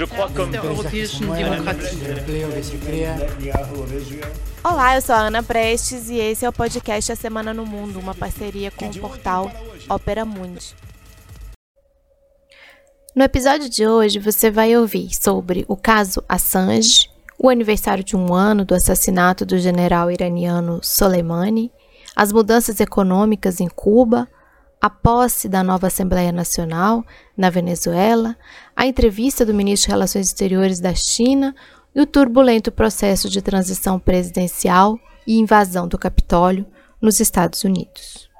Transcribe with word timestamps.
Je 0.00 0.06
crois 0.06 0.30
comme 0.34 0.56
Olá, 4.64 4.94
eu 4.94 5.02
sou 5.02 5.14
a 5.14 5.18
Ana 5.18 5.42
Prestes 5.42 6.08
e 6.08 6.16
esse 6.16 6.42
é 6.42 6.48
o 6.48 6.52
podcast 6.54 7.12
A 7.12 7.16
Semana 7.16 7.52
no 7.52 7.66
Mundo, 7.66 8.00
uma 8.00 8.14
parceria 8.14 8.70
com 8.70 8.86
o 8.86 8.98
portal 8.98 9.52
Opera 9.90 10.24
Mundi. 10.24 10.74
No 13.14 13.24
episódio 13.24 13.68
de 13.68 13.86
hoje 13.86 14.18
você 14.18 14.50
vai 14.50 14.74
ouvir 14.74 15.10
sobre 15.14 15.66
o 15.68 15.76
caso 15.76 16.24
Assange, 16.26 17.10
o 17.38 17.50
aniversário 17.50 18.02
de 18.02 18.16
um 18.16 18.32
ano 18.32 18.64
do 18.64 18.74
assassinato 18.74 19.44
do 19.44 19.58
general 19.58 20.10
iraniano 20.10 20.80
Soleimani, 20.82 21.70
as 22.16 22.32
mudanças 22.32 22.80
econômicas 22.80 23.60
em 23.60 23.68
Cuba, 23.68 24.26
a 24.80 24.88
posse 24.88 25.46
da 25.46 25.62
nova 25.62 25.88
Assembleia 25.88 26.32
Nacional 26.32 27.04
na 27.36 27.50
Venezuela, 27.50 28.34
a 28.80 28.86
entrevista 28.86 29.44
do 29.44 29.52
ministro 29.52 29.88
de 29.88 29.92
Relações 29.92 30.28
Exteriores 30.28 30.80
da 30.80 30.94
China 30.94 31.54
e 31.94 32.00
o 32.00 32.06
turbulento 32.06 32.72
processo 32.72 33.28
de 33.28 33.42
transição 33.42 34.00
presidencial 34.00 34.98
e 35.26 35.38
invasão 35.38 35.86
do 35.86 35.98
Capitólio 35.98 36.64
nos 36.98 37.20
Estados 37.20 37.62
Unidos. 37.62 38.30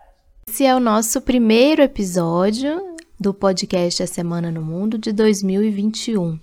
Esse 0.49 0.65
é 0.65 0.75
o 0.75 0.81
nosso 0.81 1.21
primeiro 1.21 1.83
episódio 1.83 2.97
do 3.21 3.35
podcast 3.35 4.03
A 4.03 4.07
Semana 4.07 4.51
no 4.51 4.63
Mundo 4.63 4.97
de 4.97 5.13
2021. 5.13 6.41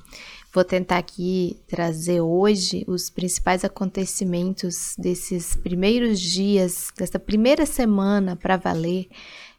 Vou 0.53 0.63
tentar 0.63 0.99
aqui 0.99 1.59
trazer 1.67 2.21
hoje 2.21 2.85
os 2.87 3.09
principais 3.09 3.65
acontecimentos 3.65 4.93
desses 4.95 5.55
primeiros 5.55 6.21
dias, 6.21 6.89
dessa 6.95 7.17
primeira 7.17 7.65
semana 7.65 8.35
para 8.35 8.57
valer 8.57 9.07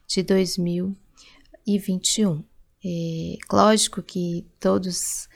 de 0.06 0.22
2021. 0.22 2.44
É, 2.84 3.36
lógico 3.52 4.02
que 4.02 4.46
todos 4.60 5.28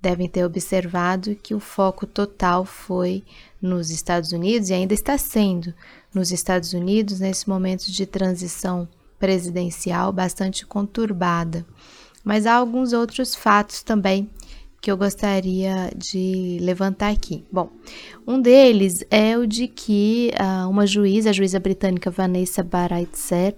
devem 0.00 0.28
ter 0.28 0.44
observado 0.44 1.34
que 1.36 1.54
o 1.54 1.60
foco 1.60 2.06
total 2.06 2.64
foi 2.64 3.24
nos 3.60 3.90
Estados 3.90 4.32
Unidos 4.32 4.70
e 4.70 4.74
ainda 4.74 4.94
está 4.94 5.18
sendo 5.18 5.74
nos 6.14 6.30
Estados 6.30 6.72
Unidos 6.72 7.20
nesse 7.20 7.48
momento 7.48 7.90
de 7.90 8.06
transição 8.06 8.88
presidencial 9.18 10.12
bastante 10.12 10.64
conturbada. 10.64 11.66
Mas 12.24 12.46
há 12.46 12.54
alguns 12.54 12.92
outros 12.92 13.34
fatos 13.34 13.82
também 13.82 14.30
que 14.80 14.90
eu 14.90 14.96
gostaria 14.96 15.90
de 15.96 16.58
levantar 16.60 17.10
aqui. 17.10 17.44
Bom, 17.50 17.68
um 18.26 18.40
deles 18.40 19.04
é 19.10 19.36
o 19.36 19.46
de 19.46 19.66
que 19.66 20.30
uh, 20.34 20.68
uma 20.68 20.86
juíza, 20.86 21.30
a 21.30 21.32
juíza 21.32 21.58
britânica 21.58 22.10
Vanessa 22.10 22.62
Baraitser, 22.62 23.56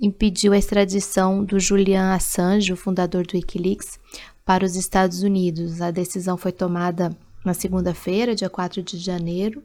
impediu 0.00 0.52
a 0.52 0.58
extradição 0.58 1.44
do 1.44 1.60
Julian 1.60 2.14
Assange, 2.14 2.72
o 2.72 2.76
fundador 2.76 3.26
do 3.26 3.34
Wikileaks, 3.34 3.98
para 4.44 4.64
os 4.64 4.74
Estados 4.74 5.22
Unidos. 5.22 5.82
A 5.82 5.90
decisão 5.90 6.36
foi 6.36 6.52
tomada 6.52 7.14
na 7.44 7.52
segunda-feira, 7.52 8.34
dia 8.34 8.48
4 8.48 8.82
de 8.82 8.96
janeiro. 8.96 9.62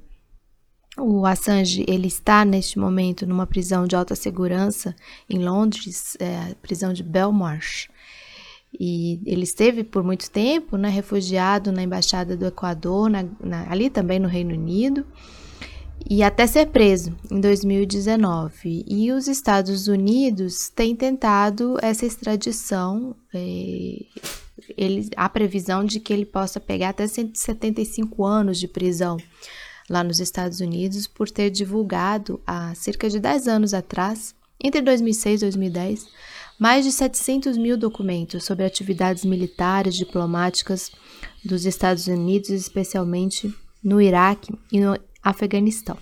O 0.97 1.25
Assange 1.25 1.85
ele 1.87 2.07
está 2.07 2.45
neste 2.45 2.77
momento 2.79 3.25
numa 3.25 3.47
prisão 3.47 3.87
de 3.87 3.95
alta 3.95 4.15
segurança 4.15 4.95
em 5.29 5.39
Londres, 5.39 6.15
é, 6.19 6.51
a 6.51 6.55
prisão 6.61 6.93
de 6.93 7.03
Belmarsh. 7.03 7.89
E 8.77 9.21
ele 9.25 9.43
esteve 9.43 9.83
por 9.83 10.03
muito 10.03 10.29
tempo 10.29 10.75
né, 10.75 10.89
refugiado 10.89 11.71
na 11.71 11.81
embaixada 11.81 12.35
do 12.35 12.45
Equador, 12.45 13.09
na, 13.09 13.25
na, 13.39 13.71
ali 13.71 13.89
também 13.89 14.19
no 14.19 14.27
Reino 14.27 14.53
Unido 14.53 15.05
e 16.07 16.21
até 16.21 16.45
ser 16.45 16.67
preso 16.67 17.15
em 17.31 17.39
2019. 17.39 18.85
E 18.87 19.11
os 19.11 19.27
Estados 19.27 19.87
Unidos 19.87 20.69
têm 20.69 20.95
tentado 20.95 21.77
essa 21.81 22.05
extradição. 22.05 23.15
É, 23.33 24.05
ele, 24.77 25.09
a 25.15 25.27
previsão 25.27 25.83
de 25.83 25.99
que 25.99 26.13
ele 26.13 26.25
possa 26.25 26.59
pegar 26.59 26.89
até 26.89 27.07
175 27.07 28.23
anos 28.23 28.59
de 28.59 28.67
prisão 28.67 29.17
lá 29.89 30.03
nos 30.03 30.19
Estados 30.19 30.59
Unidos 30.59 31.07
por 31.07 31.29
ter 31.29 31.49
divulgado 31.49 32.39
há 32.45 32.73
cerca 32.75 33.09
de 33.09 33.19
10 33.19 33.47
anos 33.47 33.73
atrás, 33.73 34.33
entre 34.63 34.81
2006 34.81 35.41
e 35.41 35.45
2010, 35.45 36.07
mais 36.57 36.85
de 36.85 36.91
700 36.91 37.57
mil 37.57 37.77
documentos 37.77 38.43
sobre 38.43 38.65
atividades 38.65 39.25
militares, 39.25 39.95
diplomáticas 39.95 40.91
dos 41.43 41.65
Estados 41.65 42.07
Unidos, 42.07 42.49
especialmente 42.49 43.53
no 43.83 44.01
Iraque 44.01 44.53
e 44.71 44.79
no 44.79 44.97
Afeganistão. 45.25 45.97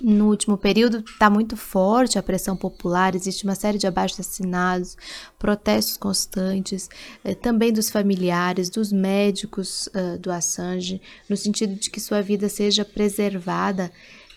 No 0.00 0.30
último 0.30 0.56
período 0.56 1.04
está 1.06 1.28
muito 1.28 1.58
forte 1.58 2.18
a 2.18 2.22
pressão 2.22 2.56
popular, 2.56 3.14
existe 3.14 3.44
uma 3.44 3.54
série 3.54 3.76
de 3.76 3.86
abaixo-assinados, 3.86 4.96
protestos 5.38 5.98
constantes, 5.98 6.88
eh, 7.22 7.34
também 7.34 7.70
dos 7.70 7.90
familiares, 7.90 8.70
dos 8.70 8.90
médicos 8.90 9.88
uh, 9.88 10.18
do 10.18 10.32
Assange, 10.32 11.02
no 11.28 11.36
sentido 11.36 11.74
de 11.74 11.90
que 11.90 12.00
sua 12.00 12.22
vida 12.22 12.48
seja 12.48 12.82
preservada. 12.82 13.92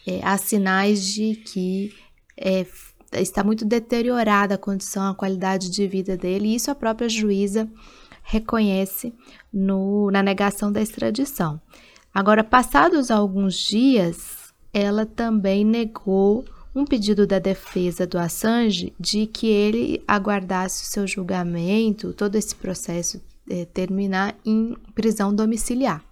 Eh, 0.06 0.20
há 0.22 0.38
sinais 0.38 1.02
de 1.06 1.36
que 1.36 1.96
eh, 2.36 2.66
está 3.14 3.42
muito 3.42 3.64
deteriorada 3.64 4.56
a 4.56 4.58
condição, 4.58 5.12
a 5.12 5.16
qualidade 5.16 5.70
de 5.70 5.88
vida 5.88 6.18
dele, 6.18 6.50
e 6.50 6.56
isso 6.56 6.70
a 6.72 6.76
própria 6.76 7.08
juíza 7.08 7.70
reconhece 8.24 9.14
no, 9.52 10.12
na 10.12 10.22
negação 10.22 10.74
da 10.74 10.82
extradição. 10.82 11.62
Agora, 12.14 12.44
passados 12.44 13.10
alguns 13.10 13.56
dias, 13.56 14.54
ela 14.72 15.06
também 15.06 15.66
negou 15.66 16.46
um 16.76 16.86
pedido 16.86 17.26
da 17.26 17.40
defesa 17.40 18.06
do 18.06 18.18
Assange 18.18 18.94
de 19.00 19.26
que 19.26 19.48
ele 19.48 20.04
aguardasse 20.08 20.84
o 20.84 20.86
seu 20.86 21.08
julgamento, 21.08 22.14
todo 22.14 22.36
esse 22.36 22.56
processo 22.56 23.22
é, 23.50 23.66
terminar 23.66 24.36
em 24.46 24.76
prisão 24.94 25.34
domiciliar. 25.34 26.04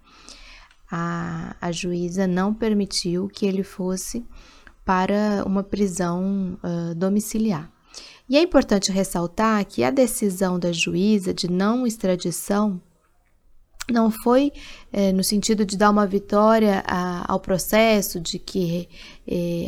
A, 0.91 1.55
a 1.61 1.71
juíza 1.71 2.27
não 2.27 2.53
permitiu 2.53 3.27
que 3.27 3.45
ele 3.45 3.63
fosse 3.63 4.25
para 4.83 5.43
uma 5.45 5.63
prisão 5.63 6.59
uh, 6.63 6.93
domiciliar. 6.95 7.71
E 8.27 8.37
é 8.37 8.41
importante 8.41 8.91
ressaltar 8.91 9.63
que 9.65 9.83
a 9.83 9.91
decisão 9.91 10.59
da 10.59 10.71
juíza 10.71 11.33
de 11.33 11.49
não 11.49 11.85
extradição 11.85 12.81
não 13.89 14.11
foi 14.11 14.51
é, 14.91 15.11
no 15.11 15.23
sentido 15.23 15.65
de 15.65 15.77
dar 15.77 15.89
uma 15.89 16.05
vitória 16.05 16.83
a, 16.85 17.31
ao 17.31 17.39
processo, 17.39 18.19
de 18.19 18.37
que 18.39 18.87
é, 19.27 19.67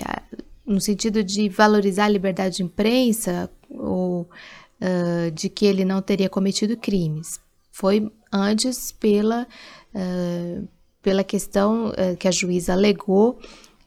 no 0.65 0.79
sentido 0.79 1.23
de 1.23 1.49
valorizar 1.49 2.05
a 2.05 2.09
liberdade 2.09 2.57
de 2.57 2.63
imprensa 2.63 3.49
ou 3.69 4.21
uh, 4.21 5.31
de 5.31 5.49
que 5.49 5.65
ele 5.65 5.83
não 5.83 6.01
teria 6.01 6.29
cometido 6.29 6.77
crimes. 6.77 7.39
Foi 7.71 8.11
antes 8.31 8.91
pela, 8.91 9.47
uh, 9.93 10.67
pela 11.01 11.23
questão 11.23 11.89
uh, 11.89 12.15
que 12.17 12.27
a 12.27 12.31
juíza 12.31 12.73
alegou 12.73 13.39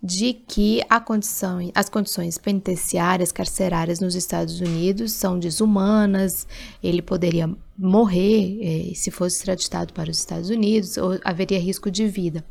de 0.06 0.32
que 0.32 0.80
condição, 1.04 1.58
as 1.74 1.88
condições 1.88 2.38
penitenciárias, 2.38 3.32
carcerárias 3.32 3.98
nos 3.98 4.14
Estados 4.14 4.60
Unidos 4.60 5.12
são 5.12 5.36
desumanas, 5.36 6.46
ele 6.80 7.02
poderia 7.02 7.50
morrer 7.76 8.58
eh, 8.62 8.94
se 8.94 9.10
fosse 9.10 9.38
extraditado 9.38 9.92
para 9.92 10.08
os 10.08 10.18
Estados 10.18 10.48
Unidos, 10.48 10.96
ou 10.96 11.18
haveria 11.24 11.58
risco 11.58 11.90
de 11.90 12.06
vida. 12.06 12.44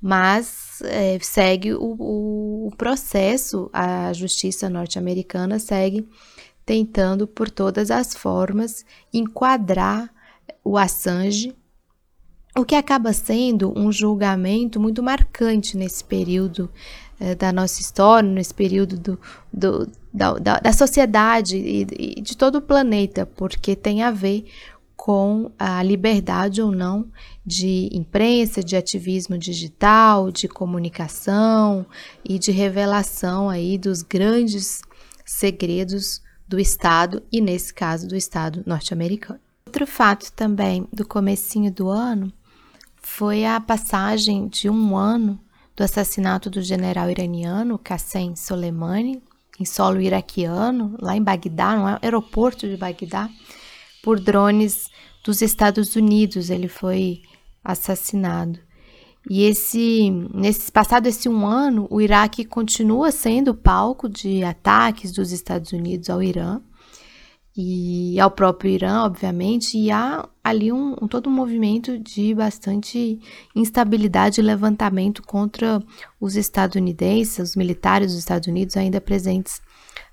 Mas 0.00 0.80
eh, 0.84 1.18
segue 1.20 1.74
o, 1.74 2.66
o 2.68 2.70
processo, 2.78 3.68
a 3.72 4.12
justiça 4.14 4.70
norte-americana 4.70 5.58
segue 5.58 6.08
tentando, 6.64 7.26
por 7.28 7.50
todas 7.50 7.90
as 7.90 8.14
formas, 8.14 8.84
enquadrar 9.12 10.10
o 10.64 10.78
Assange 10.78 11.54
o 12.56 12.64
que 12.64 12.74
acaba 12.74 13.12
sendo 13.12 13.72
um 13.78 13.92
julgamento 13.92 14.80
muito 14.80 15.02
marcante 15.02 15.76
nesse 15.76 16.02
período 16.02 16.70
eh, 17.20 17.34
da 17.34 17.52
nossa 17.52 17.80
história, 17.80 18.28
nesse 18.28 18.54
período 18.54 18.98
do, 18.98 19.20
do, 19.52 19.90
da, 20.12 20.32
da, 20.34 20.58
da, 20.58 20.72
sociedade 20.72 21.56
e, 21.56 21.86
e 22.18 22.20
de 22.20 22.36
todo 22.36 22.56
o 22.56 22.62
planeta, 22.62 23.26
porque 23.26 23.76
tem 23.76 24.02
a 24.02 24.10
ver 24.10 24.46
com 24.96 25.52
a 25.58 25.82
liberdade 25.82 26.62
ou 26.62 26.72
não 26.72 27.06
de 27.44 27.88
imprensa, 27.92 28.64
de 28.64 28.74
ativismo 28.74 29.36
digital, 29.38 30.32
de 30.32 30.48
comunicação 30.48 31.86
e 32.24 32.38
de 32.38 32.50
revelação 32.50 33.50
aí 33.50 33.76
dos 33.76 34.02
grandes 34.02 34.80
segredos 35.24 36.22
do 36.48 36.58
Estado 36.58 37.22
e 37.30 37.40
nesse 37.40 37.72
caso 37.72 38.08
do 38.08 38.16
Estado 38.16 38.62
norte-americano. 38.66 39.38
Outro 39.66 39.86
fato 39.86 40.32
também 40.32 40.88
do 40.92 41.06
comecinho 41.06 41.70
do 41.70 41.88
ano 41.88 42.32
foi 43.08 43.46
a 43.46 43.60
passagem 43.60 44.48
de 44.48 44.68
um 44.68 44.96
ano 44.96 45.38
do 45.76 45.84
assassinato 45.84 46.50
do 46.50 46.60
general 46.60 47.08
iraniano 47.08 47.78
Qassem 47.78 48.34
Soleimani 48.34 49.22
em 49.60 49.64
solo 49.64 50.00
iraquiano, 50.00 50.96
lá 51.00 51.16
em 51.16 51.22
Bagdá, 51.22 51.76
no 51.76 51.98
aeroporto 52.02 52.68
de 52.68 52.76
Bagdá, 52.76 53.30
por 54.02 54.18
drones 54.18 54.90
dos 55.24 55.40
Estados 55.40 55.94
Unidos. 55.94 56.50
Ele 56.50 56.66
foi 56.66 57.22
assassinado. 57.62 58.58
E 59.30 59.44
esse, 59.44 60.10
nesse 60.34 60.70
passado 60.72 61.06
esse 61.06 61.28
um 61.28 61.46
ano, 61.46 61.86
o 61.88 62.00
Iraque 62.00 62.44
continua 62.44 63.12
sendo 63.12 63.54
palco 63.54 64.08
de 64.08 64.42
ataques 64.42 65.12
dos 65.12 65.30
Estados 65.30 65.72
Unidos 65.72 66.10
ao 66.10 66.22
Irã. 66.22 66.60
E 67.56 68.20
ao 68.20 68.30
próprio 68.30 68.70
Irã, 68.70 69.04
obviamente, 69.04 69.78
e 69.78 69.90
há 69.90 70.28
ali 70.44 70.70
um, 70.70 70.94
um, 71.00 71.08
todo 71.08 71.30
um 71.30 71.32
movimento 71.32 71.98
de 71.98 72.34
bastante 72.34 73.18
instabilidade 73.54 74.40
e 74.40 74.44
levantamento 74.44 75.22
contra 75.22 75.82
os 76.20 76.36
estadunidenses, 76.36 77.50
os 77.50 77.56
militares 77.56 78.12
dos 78.12 78.18
Estados 78.18 78.46
Unidos 78.46 78.76
ainda 78.76 79.00
presentes 79.00 79.62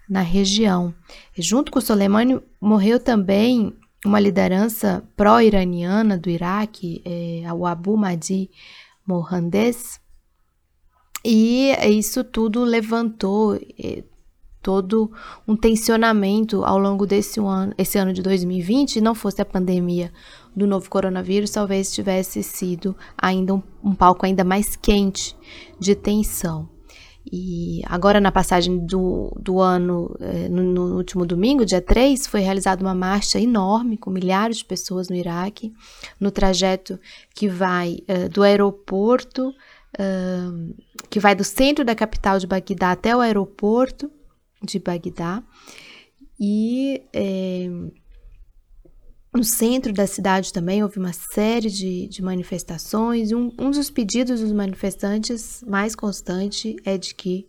na 0.09 0.21
região. 0.21 0.93
E 1.37 1.41
junto 1.41 1.69
com 1.69 1.81
Soleimani 1.81 2.39
morreu 2.61 2.97
também 2.97 3.75
uma 4.05 4.19
liderança 4.19 5.03
pró-iraniana 5.15 6.17
do 6.17 6.29
Iraque, 6.29 7.01
é, 7.03 7.53
o 7.53 7.65
Abu 7.65 7.97
Mahdi 7.97 8.49
Mohandes, 9.05 9.99
e 11.25 11.71
isso 11.89 12.23
tudo 12.23 12.63
levantou 12.63 13.55
é, 13.55 14.03
todo 14.63 15.11
um 15.45 15.55
tensionamento 15.57 16.63
ao 16.63 16.79
longo 16.79 17.05
desse 17.05 17.39
ano, 17.41 17.73
esse 17.77 17.97
ano 17.97 18.13
de 18.13 18.23
2020, 18.23 19.01
não 19.01 19.13
fosse 19.13 19.41
a 19.41 19.45
pandemia 19.45 20.11
do 20.55 20.65
novo 20.65 20.89
coronavírus, 20.89 21.51
talvez 21.51 21.93
tivesse 21.93 22.41
sido 22.41 22.95
ainda 23.17 23.53
um, 23.53 23.61
um 23.83 23.93
palco 23.93 24.25
ainda 24.25 24.43
mais 24.43 24.77
quente 24.77 25.35
de 25.77 25.93
tensão. 25.93 26.69
E 27.31 27.81
agora, 27.85 28.19
na 28.19 28.31
passagem 28.31 28.85
do, 28.85 29.31
do 29.39 29.59
ano, 29.59 30.13
eh, 30.19 30.49
no, 30.49 30.61
no, 30.61 30.97
último 30.97 31.25
domingo, 31.25 31.65
dia 31.65 31.81
3, 31.81 32.27
foi 32.27 32.41
realizada 32.41 32.83
uma 32.83 32.93
marcha 32.93 33.39
enorme 33.39 33.97
com 33.97 34.09
milhares 34.11 34.57
de 34.57 34.65
pessoas 34.65 35.07
no 35.09 35.15
Iraque, 35.15 35.73
no 36.19 36.31
trajeto 36.31 36.99
que 37.33 37.47
vai 37.47 37.99
uh, 38.09 38.27
do 38.29 38.43
aeroporto, 38.43 39.49
uh, 39.49 40.75
que 41.09 41.19
vai 41.19 41.33
do 41.33 41.45
centro 41.45 41.85
da 41.85 41.95
capital 41.95 42.39
de 42.39 42.45
Bagdá 42.45 42.91
até 42.91 43.15
o 43.15 43.21
aeroporto 43.21 44.11
de 44.63 44.79
Bagdá. 44.79 45.43
E 46.39 47.03
eh, 47.13 47.69
no 49.33 49.43
centro 49.43 49.91
da 49.91 50.05
cidade 50.05 50.53
também 50.53 50.83
houve 50.83 50.99
uma 50.99 51.13
série 51.13 51.69
de, 51.69 52.07
de 52.07 52.21
manifestações, 52.21 53.31
um, 53.31 53.51
um 53.59 53.71
dos 53.71 53.89
pedidos 53.89 54.41
dos 54.41 54.51
manifestantes 54.51 55.63
mais 55.67 55.95
constante 55.95 56.75
é 56.85 56.97
de 56.97 57.15
que 57.15 57.47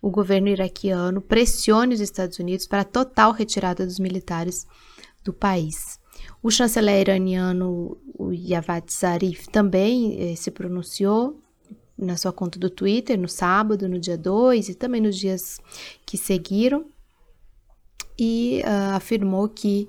o 0.00 0.10
governo 0.10 0.48
iraquiano 0.48 1.20
pressione 1.20 1.94
os 1.94 2.00
Estados 2.00 2.38
Unidos 2.38 2.66
para 2.66 2.82
a 2.82 2.84
total 2.84 3.32
retirada 3.32 3.84
dos 3.84 3.98
militares 3.98 4.66
do 5.24 5.32
país. 5.32 5.98
O 6.42 6.50
chanceler 6.50 7.00
iraniano 7.00 7.98
o 8.18 8.32
Javad 8.32 8.84
Zarif 8.90 9.48
também 9.48 10.32
eh, 10.32 10.36
se 10.36 10.50
pronunciou 10.50 11.42
na 11.98 12.16
sua 12.16 12.32
conta 12.32 12.58
do 12.58 12.68
Twitter 12.68 13.18
no 13.18 13.28
sábado, 13.28 13.88
no 13.88 13.98
dia 13.98 14.18
2 14.18 14.68
e 14.68 14.74
também 14.74 15.00
nos 15.00 15.16
dias 15.16 15.58
que 16.04 16.18
seguiram, 16.18 16.84
e 18.18 18.62
uh, 18.64 18.96
afirmou 18.96 19.48
que 19.48 19.88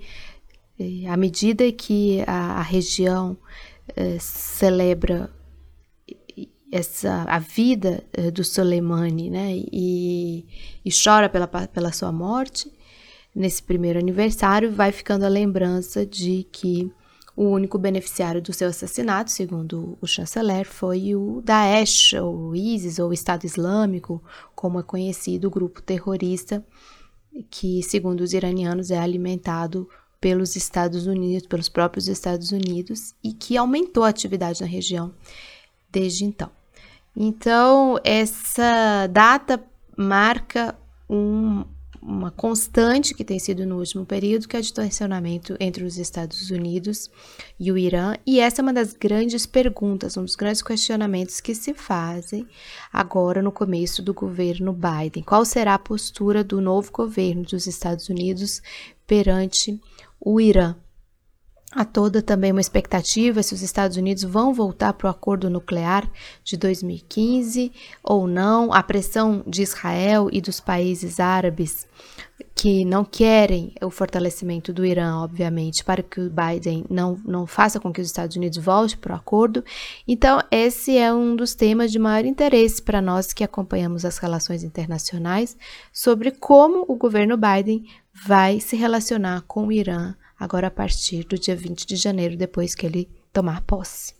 à 1.09 1.17
medida 1.17 1.71
que 1.71 2.23
a, 2.27 2.59
a 2.59 2.61
região 2.61 3.35
eh, 3.95 4.17
celebra 4.19 5.29
essa 6.71 7.23
a 7.23 7.39
vida 7.39 8.03
eh, 8.13 8.29
do 8.29 8.43
Soleimani, 8.43 9.29
né, 9.29 9.55
e, 9.71 10.45
e 10.85 10.89
chora 10.91 11.29
pela, 11.29 11.47
pela 11.47 11.91
sua 11.91 12.11
morte, 12.11 12.71
nesse 13.33 13.63
primeiro 13.63 13.97
aniversário, 13.97 14.71
vai 14.71 14.91
ficando 14.91 15.23
a 15.23 15.29
lembrança 15.29 16.05
de 16.05 16.45
que 16.51 16.91
o 17.37 17.43
único 17.43 17.77
beneficiário 17.77 18.41
do 18.41 18.51
seu 18.51 18.67
assassinato, 18.67 19.29
segundo 19.29 19.95
o 20.01 20.07
chanceler, 20.07 20.65
foi 20.65 21.15
o 21.15 21.39
Daesh, 21.45 22.13
ou 22.13 22.55
ISIS, 22.55 22.97
ou 22.97 23.13
Estado 23.13 23.45
Islâmico, 23.45 24.23
como 24.55 24.79
é 24.79 24.83
conhecido 24.83 25.47
o 25.47 25.51
grupo 25.51 25.79
terrorista, 25.79 26.65
que, 27.51 27.83
segundo 27.83 28.21
os 28.21 28.33
iranianos, 28.33 28.89
é 28.89 28.97
alimentado 28.97 29.87
pelos 30.19 30.55
Estados 30.55 31.05
Unidos, 31.05 31.47
pelos 31.47 31.69
próprios 31.69 32.07
Estados 32.07 32.51
Unidos, 32.51 33.13
e 33.23 33.31
que 33.31 33.55
aumentou 33.55 34.03
a 34.03 34.09
atividade 34.09 34.59
na 34.59 34.67
região 34.67 35.13
desde 35.91 36.25
então. 36.25 36.49
Então, 37.15 37.99
essa 38.03 39.05
data 39.11 39.63
marca 39.95 40.75
um, 41.07 41.63
uma 42.07 42.31
constante 42.31 43.13
que 43.13 43.25
tem 43.25 43.37
sido 43.37 43.65
no 43.65 43.77
último 43.77 44.05
período, 44.05 44.47
que 44.47 44.55
é 44.55 44.59
o 44.61 44.73
tensionamento 44.73 45.57
entre 45.59 45.83
os 45.83 45.97
Estados 45.97 46.49
Unidos 46.49 47.11
e 47.59 47.69
o 47.69 47.77
Irã, 47.77 48.15
e 48.25 48.39
essa 48.39 48.61
é 48.61 48.63
uma 48.63 48.71
das 48.71 48.93
grandes 48.93 49.45
perguntas, 49.45 50.15
um 50.15 50.23
dos 50.23 50.37
grandes 50.37 50.61
questionamentos 50.61 51.41
que 51.41 51.53
se 51.53 51.73
fazem 51.73 52.47
agora 52.93 53.41
no 53.41 53.51
começo 53.51 54.01
do 54.01 54.13
governo 54.13 54.71
Biden. 54.73 55.21
Qual 55.21 55.43
será 55.43 55.73
a 55.73 55.79
postura 55.79 56.45
do 56.45 56.61
novo 56.61 56.89
governo 56.93 57.43
dos 57.43 57.67
Estados 57.67 58.07
Unidos 58.07 58.61
perante 59.05 59.79
o 60.19 60.39
Irã. 60.39 60.75
Há 61.71 61.83
toda 61.83 62.21
também 62.21 62.53
uma 62.53 62.61
expectativa 62.61 63.43
se 63.43 63.53
os 63.53 63.61
Estados 63.61 63.97
Unidos 63.97 64.23
vão 64.23 64.53
voltar 64.53 64.93
para 64.93 65.07
o 65.07 65.11
acordo 65.11 65.49
nuclear 65.49 66.09
de 66.41 66.55
2015 66.55 67.73
ou 68.01 68.25
não. 68.25 68.71
A 68.71 68.81
pressão 68.81 69.43
de 69.45 69.63
Israel 69.63 70.29
e 70.31 70.39
dos 70.39 70.61
países 70.61 71.19
árabes 71.19 71.85
que 72.55 72.85
não 72.85 73.03
querem 73.03 73.73
o 73.83 73.89
fortalecimento 73.89 74.71
do 74.71 74.85
Irã, 74.85 75.17
obviamente, 75.17 75.83
para 75.83 76.01
que 76.01 76.21
o 76.21 76.31
Biden 76.31 76.85
não, 76.89 77.19
não 77.25 77.45
faça 77.45 77.81
com 77.81 77.91
que 77.91 77.99
os 77.99 78.07
Estados 78.07 78.37
Unidos 78.37 78.57
volte 78.57 78.97
para 78.97 79.13
o 79.13 79.17
acordo. 79.17 79.63
Então, 80.07 80.41
esse 80.49 80.97
é 80.97 81.13
um 81.13 81.35
dos 81.35 81.53
temas 81.53 81.91
de 81.91 81.99
maior 81.99 82.25
interesse 82.25 82.81
para 82.81 83.01
nós 83.01 83.33
que 83.33 83.43
acompanhamos 83.43 84.05
as 84.05 84.17
relações 84.17 84.63
internacionais 84.63 85.57
sobre 85.91 86.31
como 86.31 86.85
o 86.87 86.95
governo 86.95 87.37
Biden 87.37 87.83
vai 88.25 88.59
se 88.61 88.75
relacionar 88.75 89.43
com 89.47 89.67
o 89.67 89.71
Irã 89.71 90.15
agora 90.39 90.67
a 90.67 90.71
partir 90.71 91.23
do 91.23 91.37
dia 91.37 91.55
20 91.55 91.85
de 91.85 91.95
janeiro, 91.95 92.37
depois 92.37 92.75
que 92.75 92.85
ele 92.85 93.09
tomar 93.33 93.61
posse. 93.61 94.13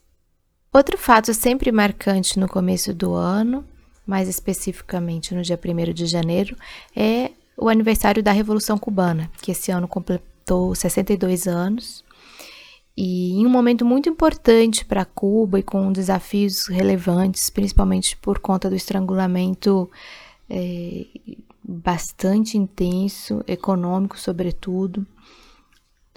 Outro 0.74 0.98
fato 0.98 1.34
sempre 1.34 1.72
marcante 1.72 2.40
no 2.40 2.48
começo 2.48 2.94
do 2.94 3.14
ano, 3.14 3.66
mais 4.06 4.28
especificamente 4.28 5.34
no 5.34 5.42
dia 5.42 5.60
1 5.64 5.94
de 5.94 6.06
janeiro, 6.06 6.56
é 6.96 7.32
o 7.58 7.70
aniversário 7.70 8.22
da 8.22 8.32
Revolução 8.32 8.78
Cubana, 8.78 9.32
que 9.42 9.52
esse 9.52 9.72
ano 9.72 9.88
completou 9.88 10.76
62 10.76 11.48
anos. 11.48 12.04
E 12.96 13.34
em 13.34 13.46
um 13.46 13.50
momento 13.50 13.86
muito 13.86 14.10
importante 14.10 14.84
para 14.84 15.06
Cuba 15.06 15.60
e 15.60 15.64
com 15.64 15.92
desafios 15.92 16.68
relevantes, 16.68 17.50
principalmente 17.50 18.18
por 18.18 18.40
conta 18.40 18.70
do 18.70 18.76
estrangulamento 18.76 19.90
é, 20.50 21.06
bastante 21.64 22.58
intenso, 22.58 23.44
econômico 23.48 24.18
sobretudo, 24.20 25.06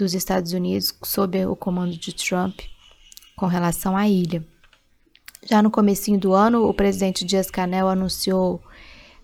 dos 0.00 0.14
Estados 0.14 0.52
Unidos 0.52 0.94
sob 1.04 1.46
o 1.46 1.54
comando 1.54 1.96
de 1.96 2.14
Trump 2.14 2.60
com 3.36 3.46
relação 3.46 3.96
à 3.96 4.08
ilha. 4.08 4.44
Já 5.48 5.62
no 5.62 5.70
comecinho 5.70 6.18
do 6.18 6.32
ano, 6.32 6.66
o 6.66 6.74
presidente 6.74 7.24
Dias-Canel 7.24 7.88
anunciou 7.88 8.62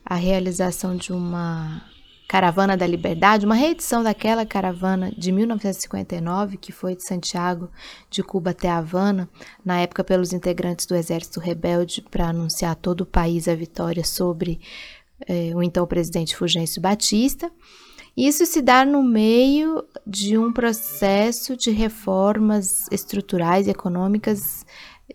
a 0.05 0.15
realização 0.15 0.97
de 0.97 1.13
uma 1.13 1.83
Caravana 2.29 2.77
da 2.77 2.87
Liberdade, 2.87 3.47
uma 3.47 3.55
reedição 3.55 4.03
daquela 4.03 4.45
caravana 4.45 5.13
de 5.17 5.31
1959, 5.31 6.57
que 6.57 6.73
foi 6.73 6.97
de 6.97 7.07
Santiago 7.07 7.71
de 8.11 8.23
Cuba 8.23 8.51
até 8.51 8.69
Havana, 8.69 9.29
na 9.65 9.81
época 9.81 10.03
pelos 10.03 10.33
integrantes 10.33 10.87
do 10.87 10.97
Exército 10.97 11.39
Rebelde, 11.39 12.03
para 12.03 12.29
anunciar 12.29 12.73
a 12.73 12.75
todo 12.75 13.03
o 13.03 13.07
país 13.07 13.47
a 13.47 13.55
vitória 13.55 14.05
sobre 14.05 14.61
é, 15.27 15.53
o 15.55 15.63
então 15.63 15.87
presidente 15.87 16.37
Fulgêncio 16.37 16.83
Batista. 16.83 17.51
Isso 18.17 18.47
se 18.47 18.63
dá 18.63 18.85
no 18.85 19.03
meio 19.03 19.85
de 20.07 20.39
um 20.39 20.51
processo 20.51 21.55
de 21.55 21.71
reformas 21.71 22.87
estruturais 22.91 23.67
e 23.67 23.71
econômicas 23.71 24.65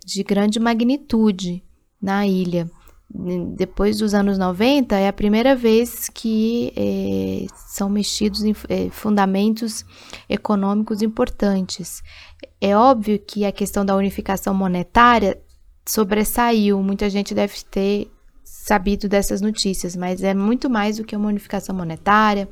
de 0.05 0.23
grande 0.23 0.59
magnitude 0.59 1.63
na 1.99 2.27
ilha. 2.27 2.69
Depois 3.55 3.97
dos 3.97 4.13
anos 4.13 4.37
90, 4.37 4.95
é 4.95 5.07
a 5.07 5.13
primeira 5.13 5.55
vez 5.55 6.07
que 6.07 6.71
é, 6.77 7.45
são 7.67 7.89
mexidos 7.89 8.43
em 8.43 8.55
é, 8.69 8.89
fundamentos 8.89 9.83
econômicos 10.29 11.01
importantes. 11.01 12.01
É 12.61 12.77
óbvio 12.77 13.19
que 13.19 13.43
a 13.43 13.51
questão 13.51 13.83
da 13.83 13.95
unificação 13.95 14.53
monetária 14.53 15.41
sobressaiu, 15.85 16.81
muita 16.81 17.09
gente 17.09 17.33
deve 17.33 17.55
ter 17.69 18.09
sabido 18.43 19.09
dessas 19.09 19.41
notícias, 19.41 19.95
mas 19.95 20.23
é 20.23 20.33
muito 20.33 20.69
mais 20.69 20.97
do 20.97 21.03
que 21.03 21.15
uma 21.15 21.27
unificação 21.27 21.75
monetária. 21.75 22.47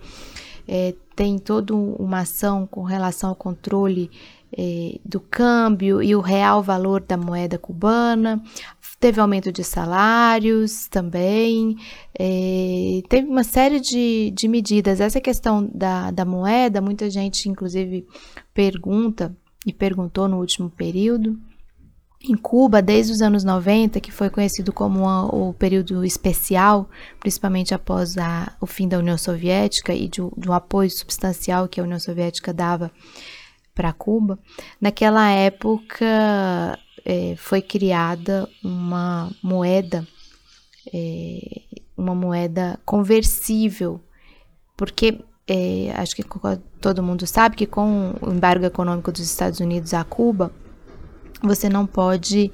É, 0.71 0.93
tem 1.15 1.39
toda 1.39 1.73
uma 1.73 2.19
ação 2.19 2.67
com 2.67 2.83
relação 2.83 3.31
ao 3.31 3.35
controle 3.35 4.11
é, 4.55 4.99
do 5.03 5.19
câmbio 5.19 6.01
e 6.01 6.15
o 6.15 6.21
real 6.21 6.61
valor 6.61 7.01
da 7.01 7.17
moeda 7.17 7.57
cubana. 7.57 8.39
Teve 8.99 9.19
aumento 9.19 9.51
de 9.51 9.63
salários 9.63 10.87
também, 10.89 11.77
é, 12.19 13.01
teve 13.07 13.27
uma 13.27 13.43
série 13.43 13.79
de, 13.79 14.29
de 14.35 14.47
medidas. 14.47 14.99
Essa 14.99 15.21
questão 15.21 15.67
da, 15.73 16.11
da 16.11 16.25
moeda, 16.25 16.81
muita 16.81 17.09
gente, 17.09 17.49
inclusive, 17.49 18.05
pergunta 18.53 19.35
e 19.65 19.73
perguntou 19.73 20.27
no 20.27 20.37
último 20.37 20.69
período 20.69 21.39
em 22.21 22.35
Cuba 22.35 22.81
desde 22.81 23.13
os 23.13 23.21
anos 23.21 23.43
90, 23.43 23.99
que 24.01 24.11
foi 24.11 24.29
conhecido 24.29 24.73
como 24.73 25.07
a, 25.07 25.25
o 25.25 25.53
período 25.53 26.03
especial, 26.03 26.89
principalmente 27.19 27.73
após 27.73 28.17
a, 28.17 28.55
o 28.59 28.65
fim 28.65 28.87
da 28.87 28.97
União 28.97 29.17
Soviética 29.17 29.93
e 29.93 30.07
de, 30.07 30.21
de 30.37 30.49
um 30.49 30.53
apoio 30.53 30.89
substancial 30.89 31.67
que 31.67 31.79
a 31.79 31.83
União 31.83 31.99
Soviética 31.99 32.53
dava 32.53 32.91
para 33.73 33.93
Cuba, 33.93 34.37
naquela 34.81 35.29
época 35.29 36.05
é, 37.05 37.35
foi 37.37 37.61
criada 37.61 38.49
uma 38.61 39.31
moeda, 39.41 40.05
é, 40.93 41.61
uma 41.95 42.13
moeda 42.13 42.77
conversível, 42.83 44.01
porque 44.75 45.21
é, 45.47 45.93
acho 45.95 46.13
que 46.15 46.25
todo 46.81 47.01
mundo 47.01 47.25
sabe 47.25 47.55
que 47.55 47.65
com 47.65 48.13
o 48.21 48.31
embargo 48.31 48.65
econômico 48.65 49.11
dos 49.11 49.21
Estados 49.21 49.61
Unidos 49.61 49.93
a 49.93 50.03
Cuba, 50.03 50.51
você 51.41 51.69
não 51.69 51.85
pode 51.85 52.51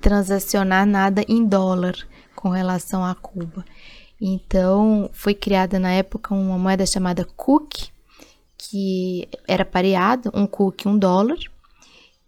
transacionar 0.00 0.86
nada 0.86 1.24
em 1.28 1.44
dólar 1.44 1.94
com 2.34 2.48
relação 2.48 3.04
a 3.04 3.14
Cuba. 3.14 3.64
Então, 4.20 5.10
foi 5.12 5.34
criada 5.34 5.78
na 5.78 5.92
época 5.92 6.34
uma 6.34 6.58
moeda 6.58 6.84
chamada 6.86 7.24
Cook, 7.36 7.88
que 8.56 9.28
era 9.46 9.64
pareado, 9.64 10.30
um 10.34 10.46
Cook, 10.46 10.86
um 10.86 10.98
dólar, 10.98 11.38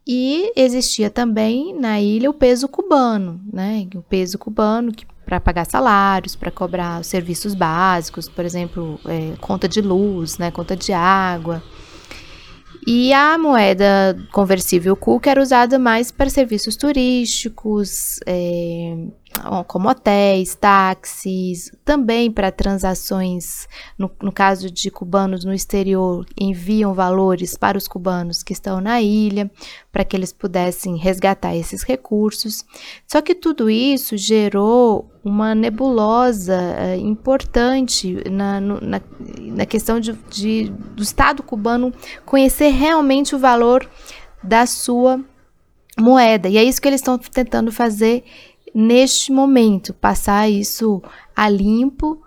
e 0.07 0.53
existia 0.57 1.11
também 1.11 1.75
na 1.79 2.01
ilha 2.01 2.31
o 2.31 2.35
peso 2.35 2.67
cubano, 2.69 3.41
né? 3.53 3.87
O 3.95 4.03
peso 4.03 4.39
cubano 4.39 4.93
que 4.93 5.07
para 5.31 5.39
pagar 5.39 5.65
salários, 5.65 6.35
para 6.35 6.51
cobrar 6.51 7.01
os 7.01 7.07
serviços 7.07 7.55
básicos, 7.55 8.29
por 8.29 8.45
exemplo, 8.45 8.99
é, 9.07 9.37
conta 9.41 9.69
de 9.69 9.81
luz, 9.81 10.39
né, 10.39 10.51
conta 10.51 10.75
de 10.75 10.93
água. 10.93 11.63
E 12.87 13.13
a 13.13 13.37
moeda 13.37 14.17
conversível 14.33 14.97
Cook 14.97 15.27
era 15.27 15.41
usada 15.41 15.79
mais 15.79 16.11
para 16.11 16.31
serviços 16.31 16.77
turísticos, 16.77 18.19
é, 18.27 18.97
como 19.67 19.89
hotéis, 19.89 20.55
táxis, 20.55 21.73
também 21.85 22.31
para 22.31 22.53
transações, 22.53 23.69
no, 23.99 24.11
no, 24.23 24.33
caso 24.33 24.71
de 24.71 24.91
cubanos 24.91 25.45
no 25.45 25.53
exterior, 25.53 26.27
enviam 26.39 26.95
valores 26.95 27.57
para 27.57 27.79
os 27.79 27.89
cubanos 27.89 28.43
que 28.43 28.53
estão 28.53 28.81
na 28.81 29.01
ilha, 29.01 29.51
para 29.93 30.05
que 30.05 30.17
eles 30.17 30.33
pudessem 30.33 30.97
resgatar 30.97 31.57
esses 31.57 31.83
recursos. 31.83 32.65
Só 33.07 33.21
que 33.21 33.35
tudo 33.35 33.71
isso 33.71 34.17
gerou 34.17 35.11
uma 35.23 35.55
nebulosa 35.55 36.61
é, 36.79 36.97
importante 36.97 38.23
na, 38.31 38.61
na, 38.61 39.01
na 39.39 39.67
questão 39.67 40.01
de, 40.01 40.13
de, 40.31 40.71
do 40.95 41.03
Estado 41.03 41.43
cubano 41.43 41.93
conhecer 42.25 42.69
realmente 42.69 43.35
o 43.35 43.39
valor 43.39 43.89
da 44.43 44.65
sua 44.67 45.23
moeda. 45.99 46.49
E 46.49 46.57
é 46.57 46.65
isso 46.65 46.81
que 46.81 46.89
eles 46.89 47.01
estão 47.01 47.19
tentando 47.19 47.71
fazer 47.71 48.25
neste 48.75 49.33
momento, 49.33 49.93
passar 49.95 50.49
isso 50.49 51.03
a 51.35 51.49
limpo 51.49 52.23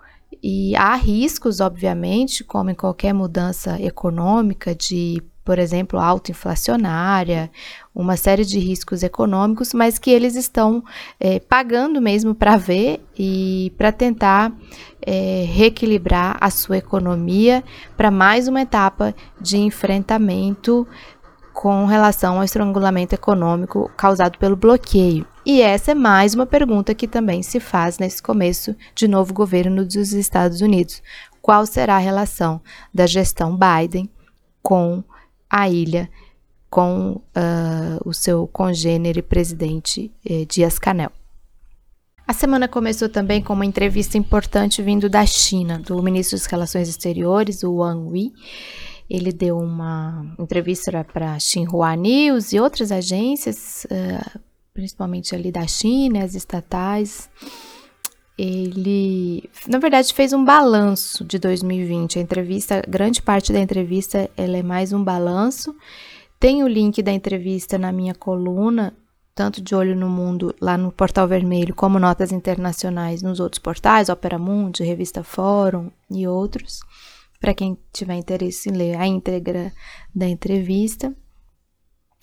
e 0.46 0.76
há 0.76 0.94
riscos, 0.94 1.60
obviamente, 1.60 2.44
como 2.44 2.68
em 2.68 2.74
qualquer 2.74 3.14
mudança 3.14 3.80
econômica, 3.80 4.74
de, 4.74 5.22
por 5.42 5.58
exemplo, 5.58 5.98
alta 5.98 6.32
inflacionária, 6.32 7.50
uma 7.94 8.14
série 8.16 8.44
de 8.44 8.58
riscos 8.58 9.02
econômicos, 9.02 9.72
mas 9.72 9.98
que 9.98 10.10
eles 10.10 10.36
estão 10.36 10.84
é, 11.18 11.40
pagando 11.40 11.98
mesmo 11.98 12.34
para 12.34 12.58
ver 12.58 13.02
e 13.18 13.72
para 13.78 13.90
tentar 13.90 14.52
é, 15.00 15.46
reequilibrar 15.48 16.36
a 16.38 16.50
sua 16.50 16.76
economia 16.76 17.64
para 17.96 18.10
mais 18.10 18.46
uma 18.46 18.60
etapa 18.60 19.14
de 19.40 19.56
enfrentamento 19.56 20.86
com 21.54 21.86
relação 21.86 22.36
ao 22.36 22.44
estrangulamento 22.44 23.14
econômico 23.14 23.90
causado 23.96 24.36
pelo 24.38 24.56
bloqueio. 24.56 25.26
E 25.46 25.60
essa 25.60 25.90
é 25.90 25.94
mais 25.94 26.34
uma 26.34 26.46
pergunta 26.46 26.94
que 26.94 27.06
também 27.06 27.42
se 27.42 27.60
faz 27.60 27.98
nesse 27.98 28.22
começo 28.22 28.74
de 28.94 29.06
novo 29.06 29.34
governo 29.34 29.84
dos 29.84 30.12
Estados 30.12 30.62
Unidos. 30.62 31.02
Qual 31.42 31.66
será 31.66 31.96
a 31.96 31.98
relação 31.98 32.60
da 32.92 33.06
gestão 33.06 33.54
Biden 33.56 34.08
com 34.62 35.04
a 35.50 35.68
ilha, 35.68 36.08
com 36.70 37.12
uh, 37.12 38.08
o 38.08 38.14
seu 38.14 38.46
congênere 38.46 39.20
presidente 39.20 40.10
eh, 40.24 40.46
Dias-Canel? 40.46 41.12
A 42.26 42.32
semana 42.32 42.66
começou 42.66 43.10
também 43.10 43.42
com 43.42 43.52
uma 43.52 43.66
entrevista 43.66 44.16
importante 44.16 44.80
vindo 44.80 45.10
da 45.10 45.26
China, 45.26 45.78
do 45.78 46.02
ministro 46.02 46.38
das 46.38 46.46
Relações 46.46 46.88
Exteriores, 46.88 47.62
o 47.62 47.74
Wang 47.74 48.18
Yi, 48.18 48.32
ele 49.10 49.30
deu 49.30 49.58
uma 49.58 50.34
entrevista 50.38 51.04
para 51.04 51.38
Xinhua 51.38 51.94
News 51.94 52.54
e 52.54 52.58
outras 52.58 52.90
agências, 52.90 53.86
uh, 53.90 54.40
principalmente 54.74 55.34
ali 55.34 55.52
da 55.52 55.66
China, 55.66 56.24
as 56.24 56.34
estatais. 56.34 57.30
Ele, 58.36 59.48
na 59.68 59.78
verdade, 59.78 60.12
fez 60.12 60.32
um 60.32 60.44
balanço 60.44 61.24
de 61.24 61.38
2020. 61.38 62.18
A 62.18 62.22
entrevista, 62.22 62.82
grande 62.86 63.22
parte 63.22 63.52
da 63.52 63.60
entrevista, 63.60 64.28
ela 64.36 64.56
é 64.56 64.62
mais 64.62 64.92
um 64.92 65.02
balanço. 65.02 65.74
Tem 66.40 66.64
o 66.64 66.68
link 66.68 67.00
da 67.00 67.12
entrevista 67.12 67.78
na 67.78 67.92
minha 67.92 68.14
coluna, 68.14 68.92
tanto 69.34 69.62
de 69.62 69.74
Olho 69.74 69.94
no 69.94 70.10
Mundo, 70.10 70.54
lá 70.60 70.76
no 70.76 70.90
Portal 70.90 71.28
Vermelho, 71.28 71.74
como 71.74 71.98
notas 71.98 72.32
internacionais 72.32 73.22
nos 73.22 73.38
outros 73.38 73.60
portais, 73.60 74.08
Opera 74.08 74.38
Mundi, 74.38 74.82
Revista 74.82 75.22
Fórum 75.22 75.90
e 76.10 76.26
outros 76.26 76.80
para 77.44 77.52
quem 77.52 77.76
tiver 77.92 78.14
interesse 78.14 78.70
em 78.70 78.72
ler 78.72 78.96
a 78.96 79.06
íntegra 79.06 79.70
da 80.14 80.26
entrevista. 80.26 81.14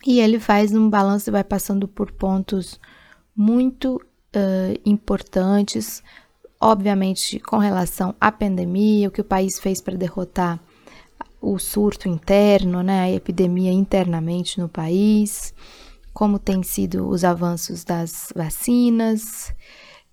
E 0.06 0.20
ele 0.20 0.40
faz 0.40 0.74
um 0.74 0.90
balanço 0.90 1.30
e 1.30 1.32
vai 1.32 1.44
passando 1.44 1.88
por 1.88 2.12
pontos 2.12 2.80
muito 3.36 3.96
uh, 3.96 4.82
importantes, 4.86 6.04
obviamente 6.60 7.40
com 7.40 7.58
relação 7.58 8.16
à 8.20 8.32
pandemia, 8.32 9.08
o 9.08 9.12
que 9.12 9.22
o 9.22 9.26
país 9.26 9.60
fez 9.60 9.82
para 9.82 9.96
derrotar 9.96 10.60
o 11.42 11.58
surto 11.58 12.08
interno, 12.08 12.84
né, 12.84 13.02
a 13.02 13.12
epidemia 13.12 13.72
internamente 13.72 14.60
no 14.60 14.70
país, 14.70 15.54
como 16.14 16.38
tem 16.38 16.62
sido 16.62 17.08
os 17.08 17.24
avanços 17.24 17.84
das 17.84 18.32
vacinas, 18.36 19.54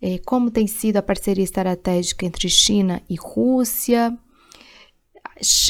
eh, 0.00 0.18
como 0.24 0.50
tem 0.50 0.66
sido 0.66 0.96
a 0.96 1.02
parceria 1.02 1.44
estratégica 1.44 2.24
entre 2.24 2.48
China 2.48 3.02
e 3.10 3.16
Rússia, 3.16 4.16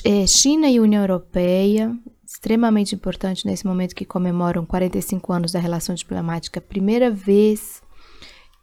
é, 0.04 0.26
China 0.26 0.68
e 0.68 0.80
União 0.80 1.02
Europeia, 1.02 1.94
extremamente 2.28 2.94
importante 2.94 3.46
nesse 3.46 3.66
momento 3.66 3.94
que 3.94 4.04
comemoram 4.04 4.66
45 4.66 5.32
anos 5.32 5.52
da 5.52 5.58
relação 5.58 5.94
diplomática, 5.94 6.60
primeira 6.60 7.10
vez 7.10 7.82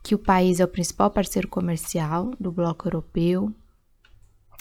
que 0.03 0.13
o 0.13 0.19
país 0.19 0.59
é 0.59 0.63
o 0.63 0.67
principal 0.67 1.09
parceiro 1.09 1.47
comercial 1.47 2.31
do 2.39 2.51
bloco 2.51 2.87
europeu. 2.87 3.51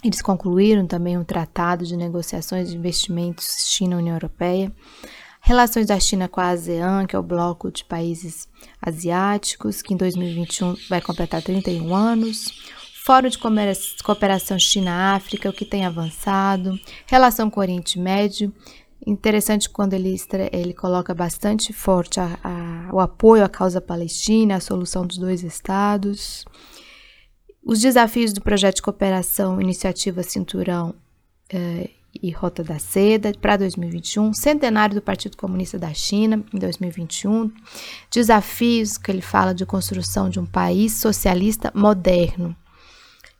Eles 0.02 0.22
concluíram 0.22 0.86
também 0.86 1.18
um 1.18 1.24
tratado 1.24 1.84
de 1.84 1.98
negociações 1.98 2.70
de 2.70 2.78
investimentos 2.78 3.68
China-União 3.68 4.16
Europeia. 4.16 4.74
Relações 5.42 5.86
da 5.86 6.00
China 6.00 6.26
com 6.26 6.40
a 6.40 6.48
ASEAN, 6.48 7.06
que 7.06 7.14
é 7.14 7.18
o 7.18 7.22
bloco 7.22 7.70
de 7.70 7.84
países 7.84 8.48
asiáticos, 8.80 9.82
que 9.82 9.92
em 9.92 9.98
2021 9.98 10.76
vai 10.88 11.02
completar 11.02 11.42
31 11.42 11.94
anos 11.94 12.50
Fórum 13.04 13.28
de 13.28 13.38
Cooperação 14.02 14.58
China-África, 14.58 15.50
o 15.50 15.52
que 15.52 15.66
tem 15.66 15.84
avançado, 15.84 16.80
relação 17.06 17.50
com 17.50 17.60
o 17.60 17.62
Oriente 17.62 17.98
Médio. 17.98 18.50
Interessante 19.06 19.68
quando 19.68 19.92
ele, 19.92 20.16
ele 20.50 20.72
coloca 20.72 21.14
bastante 21.14 21.72
forte 21.72 22.18
a, 22.18 22.38
a, 22.42 22.94
o 22.94 23.00
apoio 23.00 23.44
à 23.44 23.48
causa 23.48 23.80
palestina, 23.80 24.56
a 24.56 24.60
solução 24.60 25.06
dos 25.06 25.18
dois 25.18 25.42
estados. 25.42 26.44
Os 27.62 27.80
desafios 27.80 28.32
do 28.32 28.40
projeto 28.40 28.76
de 28.76 28.82
cooperação 28.82 29.60
Iniciativa 29.60 30.22
Cinturão 30.22 30.94
eh, 31.52 31.90
e 32.22 32.30
Rota 32.30 32.62
da 32.62 32.78
Seda 32.78 33.32
para 33.40 33.56
2021, 33.56 34.32
centenário 34.32 34.94
do 34.94 35.02
Partido 35.02 35.36
Comunista 35.36 35.78
da 35.78 35.92
China 35.92 36.42
em 36.52 36.58
2021, 36.58 37.50
desafios 38.10 38.96
que 38.96 39.10
ele 39.10 39.20
fala 39.20 39.54
de 39.54 39.66
construção 39.66 40.28
de 40.28 40.40
um 40.40 40.46
país 40.46 40.94
socialista 40.94 41.70
moderno. 41.74 42.56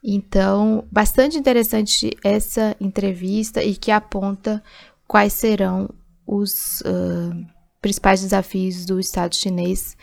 Então, 0.03 0.87
bastante 0.93 1.39
interessante 1.39 2.11
essa 2.23 2.77
entrevista 2.79 3.63
e 3.63 3.75
que 3.75 3.91
aponta 3.91 4.63
quais 5.07 5.33
serão 5.33 5.89
os 6.27 6.81
uh, 6.81 7.47
principais 7.81 8.23
desafios 8.23 8.85
do 8.85 8.99
Estado 8.99 9.35
chinês 9.35 9.97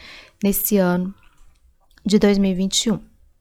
nesse 0.44 0.78
ano 0.78 1.14
de 2.06 2.20
2021. 2.20 3.00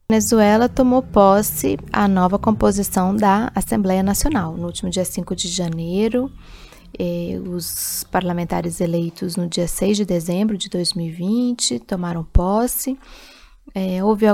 Venezuela 0.09 0.67
tomou 0.67 1.01
posse 1.01 1.77
a 1.91 2.07
nova 2.07 2.37
composição 2.37 3.15
da 3.15 3.51
Assembleia 3.55 4.03
Nacional. 4.03 4.57
No 4.57 4.65
último 4.65 4.89
dia 4.89 5.05
5 5.05 5.33
de 5.35 5.47
janeiro, 5.47 6.29
eh, 6.99 7.39
os 7.47 8.03
parlamentares 8.11 8.81
eleitos 8.81 9.37
no 9.37 9.47
dia 9.47 9.69
6 9.69 9.97
de 9.97 10.05
dezembro 10.05 10.57
de 10.57 10.69
2020 10.69 11.79
tomaram 11.79 12.25
posse 12.25 12.97
é, 13.73 14.03
houve 14.03 14.25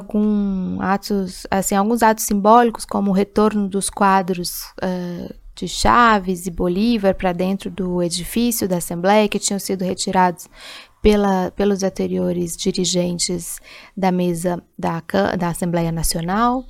atos, 0.80 1.46
assim, 1.52 1.76
alguns 1.76 2.02
atos 2.02 2.26
simbólicos, 2.26 2.86
como 2.86 3.12
o 3.12 3.14
retorno 3.14 3.68
dos 3.68 3.90
quadros 3.90 4.64
uh, 4.82 5.34
de 5.58 5.68
Chaves 5.68 6.46
e 6.46 6.52
Bolívar 6.52 7.16
para 7.16 7.34
dentro 7.34 7.70
do 7.70 8.02
edifício 8.04 8.68
da 8.68 8.78
Assembleia, 8.78 9.28
que 9.28 9.40
tinham 9.40 9.60
sido 9.60 9.84
retirados 9.84 10.48
pela, 11.02 11.52
pelos 11.52 11.84
anteriores 11.84 12.56
dirigentes 12.56 13.60
da 13.96 14.12
mesa 14.12 14.64
da, 14.78 15.02
da 15.36 15.50
Assembleia 15.50 15.92
Nacional. 15.92 16.66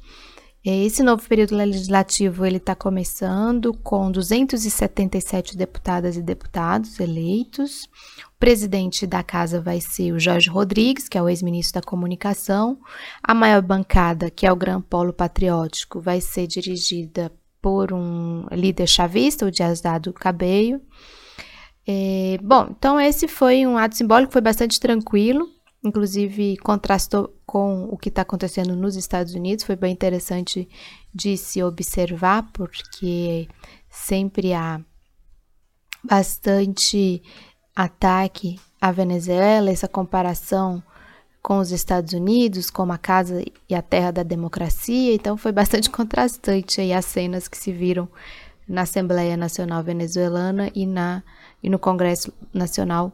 Esse 0.64 1.02
novo 1.02 1.26
período 1.28 1.56
legislativo 1.56 2.46
ele 2.46 2.58
está 2.58 2.76
começando 2.76 3.74
com 3.74 4.12
277 4.12 5.56
deputadas 5.56 6.18
e 6.18 6.22
deputados 6.22 7.00
eleitos. 7.00 7.86
O 8.36 8.40
presidente 8.40 9.08
da 9.08 9.24
casa 9.24 9.62
vai 9.62 9.80
ser 9.80 10.12
o 10.12 10.20
Jorge 10.20 10.50
Rodrigues, 10.50 11.08
que 11.08 11.18
é 11.18 11.22
o 11.22 11.30
ex-ministro 11.30 11.80
da 11.80 11.88
Comunicação. 11.88 12.78
A 13.24 13.34
maior 13.34 13.62
bancada, 13.62 14.30
que 14.30 14.46
é 14.46 14.52
o 14.52 14.58
Gran 14.58 14.82
Polo 14.82 15.14
Patriótico, 15.14 16.02
vai 16.02 16.20
ser 16.20 16.48
dirigida 16.48 17.32
por 17.68 17.92
um 17.92 18.46
líder 18.50 18.88
chavista, 18.88 19.46
o 19.46 19.52
Diasdado 19.52 20.14
Cabello. 20.14 20.80
É, 21.86 22.38
bom, 22.42 22.70
então 22.72 22.98
esse 22.98 23.28
foi 23.28 23.68
um 23.68 23.78
ato 23.78 23.98
simbólico, 23.98 24.32
foi 24.32 24.42
bastante 24.42 24.80
tranquilo 24.80 25.46
inclusive 25.84 26.58
contrastou 26.58 27.34
com 27.46 27.86
o 27.86 27.98
que 27.98 28.10
está 28.10 28.24
acontecendo 28.24 28.76
nos 28.76 28.96
Estados 28.96 29.34
Unidos. 29.34 29.64
Foi 29.64 29.76
bem 29.76 29.94
interessante 29.94 30.68
de 31.14 31.38
se 31.38 31.64
observar, 31.64 32.52
porque 32.52 33.48
sempre 33.90 34.54
há 34.54 34.82
bastante 36.04 37.22
ataque 37.76 38.60
à 38.82 38.92
Venezuela, 38.92 39.70
essa 39.70 39.88
comparação 39.88 40.84
com 41.48 41.60
os 41.60 41.72
Estados 41.72 42.12
Unidos, 42.12 42.70
como 42.70 42.92
a 42.92 42.98
casa 42.98 43.42
e 43.70 43.74
a 43.74 43.82
terra 43.82 44.12
da 44.12 44.22
democracia. 44.22 45.14
Então 45.16 45.38
foi 45.38 45.54
bastante 45.54 45.88
contrastante 45.90 46.82
aí 46.82 46.92
as 46.92 47.06
cenas 47.06 47.48
que 47.48 47.58
se 47.58 47.72
viram 47.72 48.10
na 48.68 48.82
Assembleia 48.82 49.38
Nacional 49.38 49.82
Venezuelana 49.82 50.70
e 50.76 50.86
na 50.86 51.24
e 51.64 51.70
no 51.70 51.80
Congresso 51.80 52.34
Nacional 52.54 53.14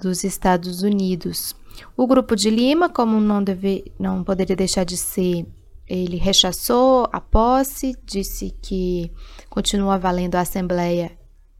dos 0.00 0.24
Estados 0.24 0.82
Unidos. 0.82 1.54
O 1.96 2.04
grupo 2.04 2.34
de 2.34 2.50
Lima, 2.50 2.88
como 2.88 3.20
não, 3.20 3.44
deve, 3.44 3.92
não 3.96 4.24
poderia 4.24 4.56
deixar 4.56 4.82
de 4.82 4.96
ser, 4.96 5.46
ele 5.86 6.16
rechaçou 6.16 7.08
a 7.12 7.20
posse, 7.20 7.94
disse 8.04 8.56
que 8.60 9.08
continua 9.48 9.96
valendo 9.96 10.34
a 10.34 10.40
Assembleia 10.40 11.12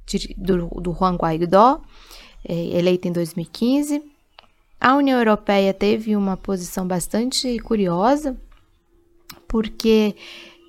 de, 0.04 0.34
do, 0.36 0.66
do 0.80 0.92
Juan 0.92 1.14
Guaidó, 1.14 1.80
é, 2.44 2.76
eleita 2.76 3.06
em 3.06 3.12
2015. 3.12 4.17
A 4.80 4.94
União 4.94 5.18
Europeia 5.18 5.74
teve 5.74 6.14
uma 6.14 6.36
posição 6.36 6.86
bastante 6.86 7.58
curiosa, 7.58 8.36
porque 9.48 10.14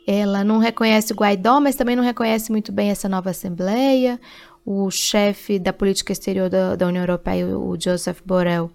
ela 0.08 0.44
não 0.44 0.58
reconhece 0.58 1.14
o 1.14 1.16
Guaidó, 1.16 1.60
mas 1.60 1.76
também 1.76 1.96
não 1.96 2.04
reconhece 2.04 2.52
muito 2.52 2.72
bem 2.72 2.90
essa 2.90 3.08
nova 3.08 3.30
Assembleia. 3.30 4.20
O 4.66 4.90
chefe 4.90 5.60
da 5.60 5.72
política 5.72 6.12
exterior 6.12 6.50
da, 6.50 6.76
da 6.76 6.88
União 6.88 7.04
Europeia, 7.04 7.48
o 7.58 7.80
Joseph 7.80 8.22
Borrell, 8.26 8.72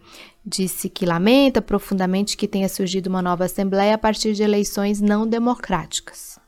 disse 0.46 0.88
que 0.88 1.04
lamenta 1.04 1.60
profundamente 1.60 2.36
que 2.36 2.46
tenha 2.46 2.68
surgido 2.68 3.08
uma 3.08 3.22
nova 3.22 3.44
Assembleia 3.44 3.94
a 3.94 3.98
partir 3.98 4.34
de 4.34 4.42
eleições 4.42 5.00
não 5.00 5.26
democráticas 5.26 6.38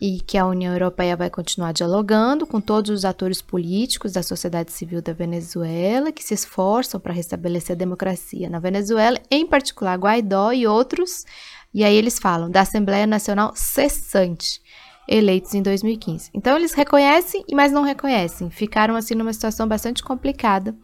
e 0.00 0.20
que 0.20 0.38
a 0.38 0.46
União 0.46 0.72
Europeia 0.72 1.14
vai 1.16 1.28
continuar 1.28 1.72
dialogando 1.72 2.46
com 2.46 2.60
todos 2.60 2.90
os 2.90 3.04
atores 3.04 3.42
políticos 3.42 4.12
da 4.12 4.22
sociedade 4.22 4.72
civil 4.72 5.02
da 5.02 5.12
Venezuela 5.12 6.10
que 6.10 6.24
se 6.24 6.32
esforçam 6.32 6.98
para 6.98 7.12
restabelecer 7.12 7.76
a 7.76 7.78
democracia 7.78 8.48
na 8.48 8.58
Venezuela, 8.58 9.18
em 9.30 9.46
particular 9.46 9.98
Guaidó 9.98 10.52
e 10.52 10.66
outros. 10.66 11.26
E 11.74 11.84
aí 11.84 11.94
eles 11.94 12.18
falam 12.18 12.50
da 12.50 12.62
Assembleia 12.62 13.06
Nacional 13.06 13.52
cessante, 13.54 14.62
eleitos 15.06 15.54
em 15.54 15.60
2015. 15.60 16.30
Então 16.32 16.56
eles 16.56 16.72
reconhecem, 16.72 17.44
mas 17.52 17.70
não 17.70 17.82
reconhecem. 17.82 18.48
Ficaram 18.48 18.96
assim 18.96 19.14
numa 19.14 19.34
situação 19.34 19.68
bastante 19.68 20.02
complicada 20.02 20.74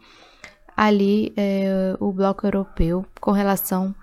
ali 0.77 1.33
é, 1.37 1.97
o 1.99 2.13
bloco 2.13 2.47
europeu 2.47 3.07
com 3.19 3.31
relação 3.31 3.95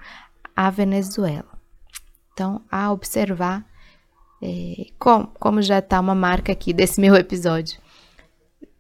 à 0.56 0.72
Venezuela. 0.72 1.54
Então, 2.34 2.64
a 2.72 2.92
observar 2.92 3.64
é, 4.46 4.88
como, 5.00 5.28
como 5.40 5.62
já 5.62 5.80
está 5.80 6.02
uma 6.02 6.14
marca 6.14 6.52
aqui 6.52 6.74
desse 6.74 7.00
meu 7.00 7.16
episódio 7.16 7.80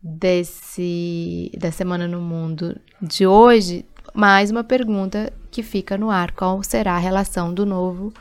desse 0.03 1.50
da 1.58 1.72
semana 1.72 2.05
no 2.05 2.20
mundo 2.20 2.77
de 3.01 3.25
hoje, 3.25 3.86
mais 4.13 4.51
uma 4.51 4.63
pergunta 4.63 5.32
que 5.50 5.63
fica 5.63 5.98
no 5.98 6.10
ar: 6.10 6.32
qual 6.32 6.62
será 6.62 6.96
a 6.96 7.00
relação 7.00 7.54
do 7.54 7.65
novo 7.65 8.12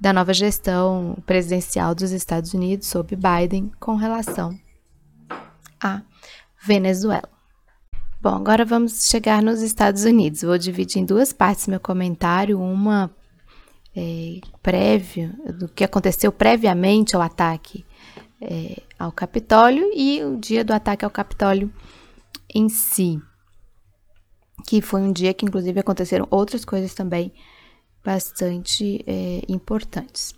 da 0.00 0.12
nova 0.12 0.34
gestão 0.34 1.16
presidencial 1.24 1.94
dos 1.94 2.10
Estados 2.10 2.52
Unidos 2.54 2.88
sob 2.88 3.14
Biden 3.14 3.70
com 3.78 3.94
relação 3.94 4.58
à 5.80 6.02
Venezuela? 6.60 7.28
Bom, 8.20 8.34
agora 8.34 8.64
vamos 8.64 9.08
chegar 9.08 9.40
nos 9.40 9.62
Estados 9.62 10.04
Unidos. 10.04 10.42
Vou 10.42 10.58
dividir 10.58 11.00
em 11.00 11.06
duas 11.06 11.32
partes 11.32 11.68
meu 11.68 11.80
comentário, 11.80 12.60
uma 12.60 13.10
é, 13.96 14.40
prévio 14.62 15.32
do 15.58 15.68
que 15.68 15.84
aconteceu 15.84 16.30
previamente 16.30 17.16
ao 17.16 17.22
ataque 17.22 17.84
é, 18.40 18.82
ao 18.98 19.12
Capitólio 19.12 19.90
e 19.94 20.22
o 20.24 20.36
dia 20.38 20.64
do 20.64 20.72
ataque 20.72 21.04
ao 21.04 21.10
Capitólio 21.10 21.72
em 22.54 22.68
si, 22.68 23.20
que 24.66 24.80
foi 24.80 25.00
um 25.00 25.12
dia 25.12 25.34
que 25.34 25.44
inclusive 25.44 25.78
aconteceram 25.80 26.26
outras 26.30 26.64
coisas 26.64 26.94
também 26.94 27.32
bastante 28.04 29.04
é, 29.06 29.42
importantes. 29.48 30.34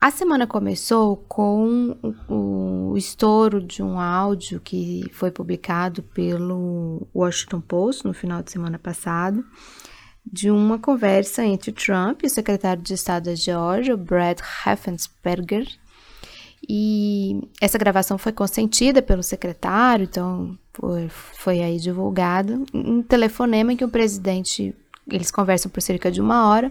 A 0.00 0.12
semana 0.12 0.46
começou 0.46 1.16
com 1.28 1.96
o, 2.28 2.96
estouro 2.96 3.60
de 3.60 3.82
um 3.82 3.98
áudio 3.98 4.60
que 4.60 5.10
foi 5.12 5.32
publicado 5.32 6.04
pelo 6.04 7.04
Washington 7.12 7.60
Post 7.60 8.04
no 8.04 8.14
final 8.14 8.40
de 8.40 8.52
semana 8.52 8.78
passado, 8.78 9.44
de 10.32 10.50
uma 10.50 10.78
conversa 10.78 11.44
entre 11.44 11.72
Trump 11.72 12.22
e 12.22 12.26
o 12.26 12.30
secretário 12.30 12.82
de 12.82 12.94
Estado 12.94 13.24
da 13.24 13.34
Geórgia, 13.34 13.96
Brad 13.96 14.38
Raffensperger. 14.40 15.66
E 16.68 17.40
essa 17.60 17.78
gravação 17.78 18.18
foi 18.18 18.32
consentida 18.32 19.00
pelo 19.00 19.22
secretário, 19.22 20.04
então 20.04 20.58
foi, 20.74 21.08
foi 21.08 21.62
aí 21.62 21.78
divulgado 21.78 22.66
um 22.74 23.02
telefonema 23.02 23.72
em 23.72 23.76
que 23.76 23.84
o 23.84 23.88
presidente 23.88 24.74
eles 25.10 25.30
conversam 25.30 25.70
por 25.70 25.80
cerca 25.80 26.10
de 26.10 26.20
uma 26.20 26.48
hora 26.48 26.70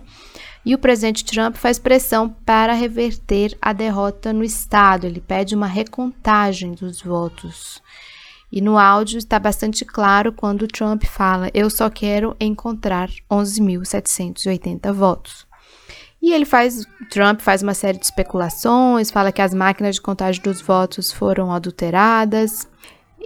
e 0.64 0.76
o 0.76 0.78
presidente 0.78 1.26
Trump 1.26 1.56
faz 1.56 1.80
pressão 1.80 2.30
para 2.46 2.74
reverter 2.74 3.58
a 3.62 3.74
derrota 3.74 4.32
no 4.32 4.44
estado. 4.44 5.08
Ele 5.08 5.22
pede 5.22 5.56
uma 5.56 5.66
recontagem 5.66 6.74
dos 6.74 7.02
votos. 7.02 7.82
E 8.52 8.62
no 8.62 8.78
áudio 8.78 9.18
está 9.18 9.38
bastante 9.38 9.84
claro 9.84 10.32
quando 10.32 10.68
Trump 10.68 11.04
fala: 11.04 11.50
Eu 11.54 11.70
só 11.70 11.90
quero 11.90 12.36
encontrar 12.40 13.10
11.780 13.30 14.92
votos. 14.94 15.46
E 16.22 16.34
ele 16.34 16.46
faz, 16.46 16.86
Trump 17.10 17.42
faz 17.42 17.62
uma 17.62 17.74
série 17.74 17.98
de 17.98 18.06
especulações, 18.06 19.12
fala 19.12 19.32
que 19.32 19.42
as 19.42 19.54
máquinas 19.54 19.96
de 19.96 20.02
contagem 20.02 20.42
dos 20.42 20.62
votos 20.62 21.12
foram 21.12 21.52
adulteradas. 21.52 22.68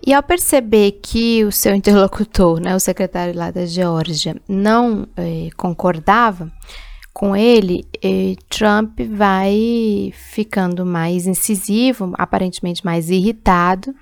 E 0.06 0.14
ao 0.14 0.24
perceber 0.24 1.00
que 1.02 1.44
o 1.44 1.52
seu 1.52 1.74
interlocutor, 1.76 2.60
né, 2.60 2.76
o 2.76 2.80
secretário 2.80 3.36
lá 3.36 3.52
da 3.52 3.66
Geórgia, 3.66 4.36
não 4.48 5.08
eh, 5.16 5.50
concordava, 5.56 6.52
com 7.14 7.36
ele, 7.36 7.86
Trump 8.50 9.00
vai 9.02 10.14
ficando 10.16 10.86
mais 10.86 11.28
incisivo, 11.28 12.14
aparentemente 12.18 12.86
mais 12.86 13.10
irritado, 13.10 13.94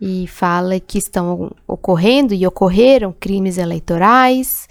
e 0.00 0.26
fala 0.26 0.78
que 0.78 0.98
estão 0.98 1.54
ocorrendo 1.66 2.34
e 2.34 2.46
ocorreram 2.46 3.14
crimes 3.18 3.58
eleitorais, 3.58 4.68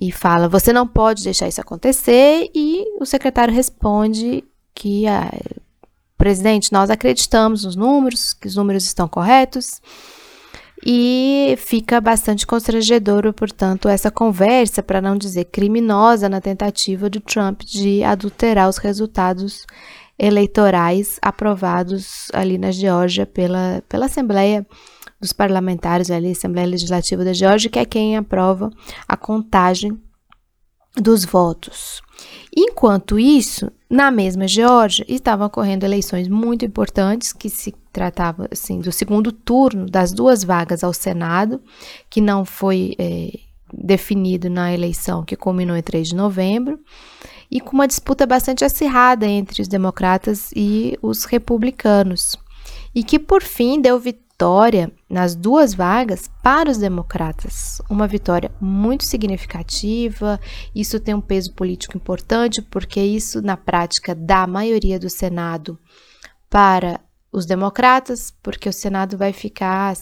e 0.00 0.10
fala: 0.10 0.48
você 0.48 0.72
não 0.72 0.86
pode 0.86 1.22
deixar 1.22 1.48
isso 1.48 1.60
acontecer, 1.60 2.50
e 2.54 2.84
o 3.00 3.06
secretário 3.06 3.54
responde 3.54 4.44
que, 4.74 5.06
ah, 5.06 5.32
presidente, 6.18 6.72
nós 6.72 6.90
acreditamos 6.90 7.64
nos 7.64 7.76
números, 7.76 8.32
que 8.32 8.48
os 8.48 8.56
números 8.56 8.84
estão 8.84 9.06
corretos 9.06 9.80
e 10.86 11.54
fica 11.58 11.98
bastante 12.00 12.46
constrangedor, 12.46 13.32
portanto, 13.32 13.88
essa 13.88 14.10
conversa, 14.10 14.82
para 14.82 15.00
não 15.00 15.16
dizer 15.16 15.46
criminosa, 15.46 16.28
na 16.28 16.42
tentativa 16.42 17.08
de 17.08 17.20
Trump 17.20 17.62
de 17.62 18.02
adulterar 18.02 18.68
os 18.68 18.76
resultados 18.76 19.64
eleitorais 20.18 21.18
aprovados 21.20 22.28
ali 22.32 22.58
na 22.58 22.70
Geórgia 22.70 23.26
pela, 23.26 23.82
pela 23.88 24.06
Assembleia 24.06 24.66
dos 25.20 25.32
Parlamentares, 25.32 26.10
ali, 26.10 26.32
Assembleia 26.32 26.66
Legislativa 26.66 27.24
da 27.24 27.32
Geórgia, 27.32 27.70
que 27.70 27.78
é 27.78 27.84
quem 27.84 28.16
aprova 28.16 28.70
a 29.08 29.16
contagem 29.16 29.98
dos 30.96 31.24
votos. 31.24 32.00
Enquanto 32.56 33.18
isso, 33.18 33.70
na 33.90 34.10
mesma 34.10 34.46
Geórgia, 34.46 35.04
estavam 35.08 35.46
ocorrendo 35.46 35.84
eleições 35.84 36.28
muito 36.28 36.64
importantes 36.64 37.32
que 37.32 37.50
se 37.50 37.74
tratava 37.92 38.48
assim 38.50 38.80
do 38.80 38.92
segundo 38.92 39.32
turno 39.32 39.86
das 39.86 40.12
duas 40.12 40.44
vagas 40.44 40.84
ao 40.84 40.92
Senado, 40.92 41.60
que 42.08 42.20
não 42.20 42.44
foi 42.44 42.94
é, 42.98 43.32
definido 43.72 44.48
na 44.48 44.72
eleição 44.72 45.24
que 45.24 45.36
culminou 45.36 45.76
em 45.76 45.82
3 45.82 46.08
de 46.08 46.14
novembro, 46.14 46.78
e 47.50 47.60
com 47.60 47.72
uma 47.72 47.86
disputa 47.86 48.26
bastante 48.26 48.64
acirrada 48.64 49.26
entre 49.26 49.62
os 49.62 49.68
democratas 49.68 50.50
e 50.54 50.98
os 51.02 51.24
republicanos, 51.24 52.36
e 52.94 53.02
que 53.02 53.18
por 53.18 53.42
fim 53.42 53.80
deu 53.80 53.98
vitória 53.98 54.92
nas 55.08 55.34
duas 55.34 55.74
vagas 55.74 56.28
para 56.42 56.70
os 56.70 56.78
democratas, 56.78 57.80
uma 57.88 58.06
vitória 58.06 58.50
muito 58.60 59.04
significativa. 59.04 60.40
Isso 60.74 60.98
tem 60.98 61.14
um 61.14 61.20
peso 61.20 61.52
político 61.54 61.96
importante, 61.96 62.60
porque 62.60 63.00
isso, 63.00 63.40
na 63.40 63.56
prática, 63.56 64.14
dá 64.14 64.42
a 64.42 64.46
maioria 64.46 64.98
do 64.98 65.08
Senado 65.08 65.78
para 66.50 67.00
os 67.32 67.46
democratas, 67.46 68.32
porque 68.42 68.68
o 68.68 68.72
Senado 68.72 69.16
vai 69.16 69.32
ficar 69.32 69.94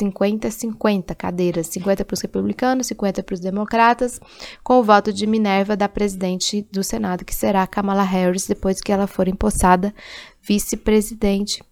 50-50 0.00 1.14
cadeiras, 1.14 1.68
50 1.68 2.04
para 2.04 2.14
os 2.14 2.20
republicanos, 2.20 2.86
50 2.88 3.22
para 3.22 3.34
os 3.34 3.40
democratas, 3.40 4.20
com 4.62 4.78
o 4.78 4.82
voto 4.82 5.12
de 5.12 5.26
Minerva 5.26 5.76
da 5.76 5.88
presidente 5.88 6.66
do 6.72 6.82
Senado, 6.82 7.24
que 7.24 7.34
será 7.34 7.66
Kamala 7.66 8.02
Harris, 8.02 8.46
depois 8.46 8.80
que 8.80 8.90
ela 8.92 9.06
for 9.06 9.28
empossada 9.28 9.94
vice-presidente 10.42 11.62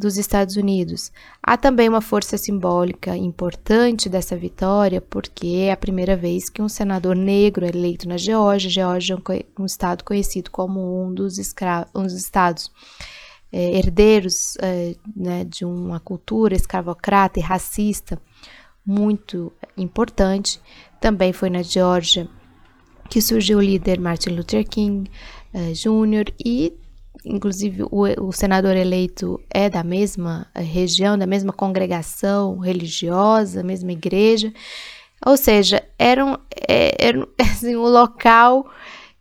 dos 0.00 0.16
Estados 0.16 0.56
Unidos. 0.56 1.12
Há 1.42 1.58
também 1.58 1.88
uma 1.88 2.00
força 2.00 2.38
simbólica 2.38 3.14
importante 3.16 4.08
dessa 4.08 4.34
vitória, 4.34 5.00
porque 5.00 5.66
é 5.66 5.72
a 5.72 5.76
primeira 5.76 6.16
vez 6.16 6.48
que 6.48 6.62
um 6.62 6.68
senador 6.68 7.14
negro 7.14 7.66
é 7.66 7.68
eleito 7.68 8.08
na 8.08 8.16
Geórgia. 8.16 8.70
Geórgia 8.70 9.18
é 9.28 9.44
um 9.58 9.66
estado 9.66 10.02
conhecido 10.02 10.50
como 10.50 11.04
um 11.04 11.12
dos, 11.12 11.36
um 11.94 12.02
dos 12.02 12.14
estados 12.14 12.70
é, 13.52 13.78
herdeiros 13.78 14.56
é, 14.60 14.94
né, 15.14 15.44
de 15.44 15.64
uma 15.64 15.98
cultura 16.00 16.54
escravocrata 16.54 17.38
e 17.38 17.42
racista 17.42 18.20
muito 18.84 19.52
importante. 19.76 20.60
Também 21.00 21.32
foi 21.32 21.50
na 21.50 21.62
Geórgia 21.62 22.28
que 23.08 23.20
surgiu 23.20 23.58
o 23.58 23.62
líder 23.62 23.98
Martin 23.98 24.30
Luther 24.30 24.66
King 24.66 25.10
é, 25.52 25.72
Jr. 25.72 26.32
e 26.44 26.72
inclusive 27.24 27.82
o, 27.82 28.04
o, 28.28 28.32
senador 28.32 28.76
eleito 28.76 29.38
é 29.50 29.68
da 29.68 29.82
mesma 29.82 30.46
região, 30.54 31.18
da 31.18 31.26
mesma 31.26 31.52
congregação 31.52 32.58
religiosa, 32.58 33.62
mesma 33.62 33.92
igreja, 33.92 34.52
ou 35.24 35.36
seja, 35.36 35.82
era, 35.98 36.24
um, 36.24 36.34
é, 36.66 36.96
era 36.98 37.28
assim, 37.40 37.74
local 37.76 38.70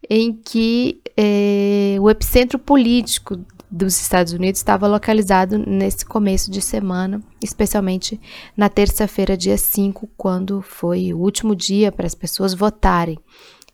em 0.10 0.34
que 0.34 1.02
é, 1.18 1.98
o 2.00 2.10
epicentro 2.10 2.58
político 2.58 3.40
dos 3.70 4.00
Estados 4.00 4.34
Unidos 4.34 4.60
estava 4.60 4.88
localizado 4.88 5.58
nesse 5.58 6.06
começo 6.06 6.50
de 6.50 6.62
semana, 6.62 7.22
especialmente 7.42 8.20
na 8.58 8.68
terça-feira, 8.68 9.38
dia 9.38 9.58
5, 9.58 10.10
quando 10.18 10.62
foi 10.62 11.14
o 11.14 11.20
último 11.20 11.56
dia 11.56 11.92
para 11.92 12.08
as 12.08 12.16
pessoas 12.16 12.54
votarem 12.54 13.20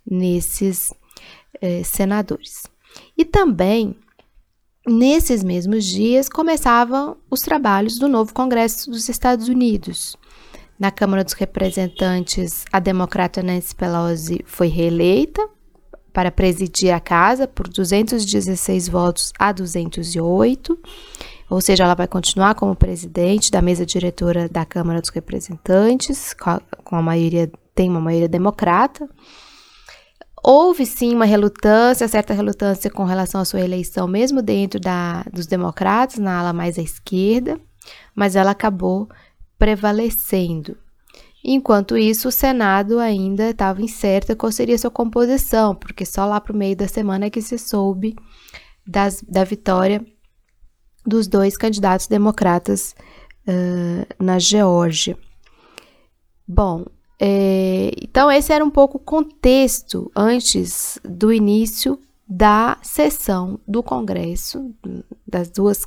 nesses 0.06 0.94
eh, 1.62 1.84
senadores. 1.84 2.64
E 3.18 3.24
também, 3.24 3.96
nesses 4.86 5.44
mesmos 5.44 5.86
dias, 5.86 6.28
começavam 6.28 7.18
os 7.30 7.42
trabalhos 7.42 7.98
do 7.98 8.08
novo 8.08 8.34
Congresso 8.34 8.92
dos 8.92 9.08
Estados 9.08 9.48
Unidos. 9.48 10.18
Na 10.78 10.92
Câmara 10.92 11.24
dos 11.24 11.34
Representantes, 11.34 12.66
a 12.72 12.80
democrata 12.80 13.42
Nancy 13.42 13.74
Pelosi 13.74 14.42
foi 14.46 14.68
reeleita 14.68 15.50
para 16.16 16.32
presidir 16.32 16.94
a 16.94 17.00
casa 17.02 17.46
por 17.46 17.68
216 17.68 18.88
votos 18.88 19.34
a 19.38 19.52
208, 19.52 20.80
ou 21.50 21.60
seja, 21.60 21.84
ela 21.84 21.94
vai 21.94 22.08
continuar 22.08 22.56
como 22.56 22.74
presidente 22.74 23.52
da 23.52 23.62
mesa 23.62 23.86
diretora 23.86 24.48
da 24.48 24.64
Câmara 24.64 25.02
dos 25.02 25.10
Representantes, 25.10 26.34
com 26.34 26.96
a 26.96 27.02
maioria, 27.02 27.52
tem 27.76 27.90
uma 27.90 28.00
maioria 28.00 28.30
democrata. 28.30 29.10
Houve 30.42 30.86
sim 30.86 31.14
uma 31.14 31.26
relutância, 31.26 32.08
certa 32.08 32.34
relutância 32.34 32.90
com 32.90 33.04
relação 33.04 33.42
à 33.42 33.46
sua 33.46 33.60
eleição, 33.60 34.08
mesmo 34.08 34.42
dentro 34.42 34.80
da, 34.80 35.22
dos 35.34 35.46
democratas, 35.46 36.18
na 36.18 36.40
ala 36.40 36.54
mais 36.54 36.80
à 36.80 36.82
esquerda, 36.82 37.60
mas 38.16 38.38
ela 38.38 38.52
acabou 38.52 39.10
prevalecendo. 39.60 40.78
Enquanto 41.48 41.96
isso, 41.96 42.30
o 42.30 42.32
Senado 42.32 42.98
ainda 42.98 43.52
estava 43.52 43.80
incerta 43.80 44.36
qual 44.36 44.52
seria 44.52 44.80
sua 44.80 44.90
composição, 44.90 45.76
porque 45.76 46.04
só 46.04 46.26
lá 46.26 46.42
para 46.42 46.52
o 46.52 46.58
meio 46.58 46.76
da 46.76 46.88
semana 46.88 47.30
que 47.30 47.40
se 47.40 47.60
soube 47.60 48.16
das, 48.86 49.22
da 49.22 49.44
vitória 49.44 50.04
dos 51.06 51.28
dois 51.28 51.56
candidatos 51.56 52.08
democratas 52.08 52.96
uh, 53.48 54.24
na 54.24 54.40
Geórgia. 54.40 55.16
Bom, 56.48 56.86
é, 57.20 57.92
então 58.02 58.32
esse 58.32 58.52
era 58.52 58.66
um 58.66 58.72
pouco 58.72 58.98
o 58.98 59.02
contexto 59.02 60.12
antes 60.16 61.00
do 61.04 61.32
início 61.32 62.00
da 62.28 62.80
sessão 62.82 63.60
do 63.68 63.84
Congresso, 63.84 64.74
das 65.28 65.52
duas 65.52 65.86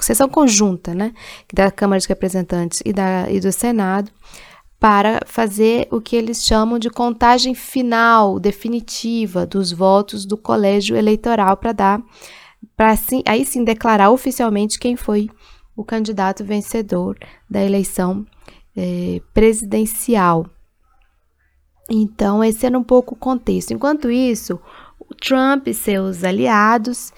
sessão 0.00 0.28
conjunta, 0.28 0.94
né, 0.94 1.12
da 1.52 1.72
Câmara 1.72 1.98
de 1.98 2.06
Representantes 2.06 2.82
e, 2.84 2.92
da, 2.92 3.28
e 3.30 3.40
do 3.40 3.50
Senado, 3.50 4.12
para 4.78 5.20
fazer 5.26 5.88
o 5.90 6.00
que 6.00 6.14
eles 6.16 6.44
chamam 6.44 6.78
de 6.78 6.90
contagem 6.90 7.54
final, 7.54 8.38
definitiva, 8.38 9.46
dos 9.46 9.72
votos 9.72 10.26
do 10.26 10.36
colégio 10.36 10.96
eleitoral 10.96 11.56
para 11.56 11.72
dar, 11.72 12.02
para 12.76 12.90
assim, 12.90 13.22
aí 13.26 13.44
sim 13.44 13.64
declarar 13.64 14.10
oficialmente 14.10 14.78
quem 14.78 14.96
foi 14.96 15.30
o 15.74 15.84
candidato 15.84 16.44
vencedor 16.44 17.18
da 17.48 17.62
eleição 17.62 18.24
eh, 18.76 19.20
presidencial. 19.32 20.46
Então, 21.88 22.42
esse 22.42 22.66
era 22.66 22.78
um 22.78 22.82
pouco 22.82 23.14
o 23.14 23.18
contexto. 23.18 23.72
Enquanto 23.72 24.10
isso, 24.10 24.60
Trump 25.20 25.68
e 25.68 25.74
seus 25.74 26.24
aliados 26.24 27.12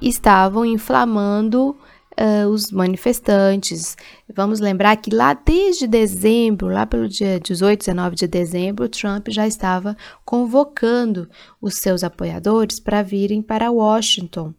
estavam 0.00 0.64
inflamando 0.64 1.76
uh, 2.18 2.48
os 2.48 2.70
manifestantes. 2.70 3.96
Vamos 4.34 4.60
lembrar 4.60 4.96
que 4.96 5.14
lá 5.14 5.34
desde 5.34 5.86
dezembro, 5.86 6.68
lá 6.68 6.86
pelo 6.86 7.08
dia 7.08 7.38
18, 7.40 7.80
19 7.80 8.16
de 8.16 8.26
dezembro, 8.26 8.88
Trump 8.88 9.28
já 9.28 9.46
estava 9.46 9.96
convocando 10.24 11.28
os 11.60 11.76
seus 11.76 12.04
apoiadores 12.04 12.80
para 12.80 13.02
virem 13.02 13.42
para 13.42 13.70
Washington 13.70 14.54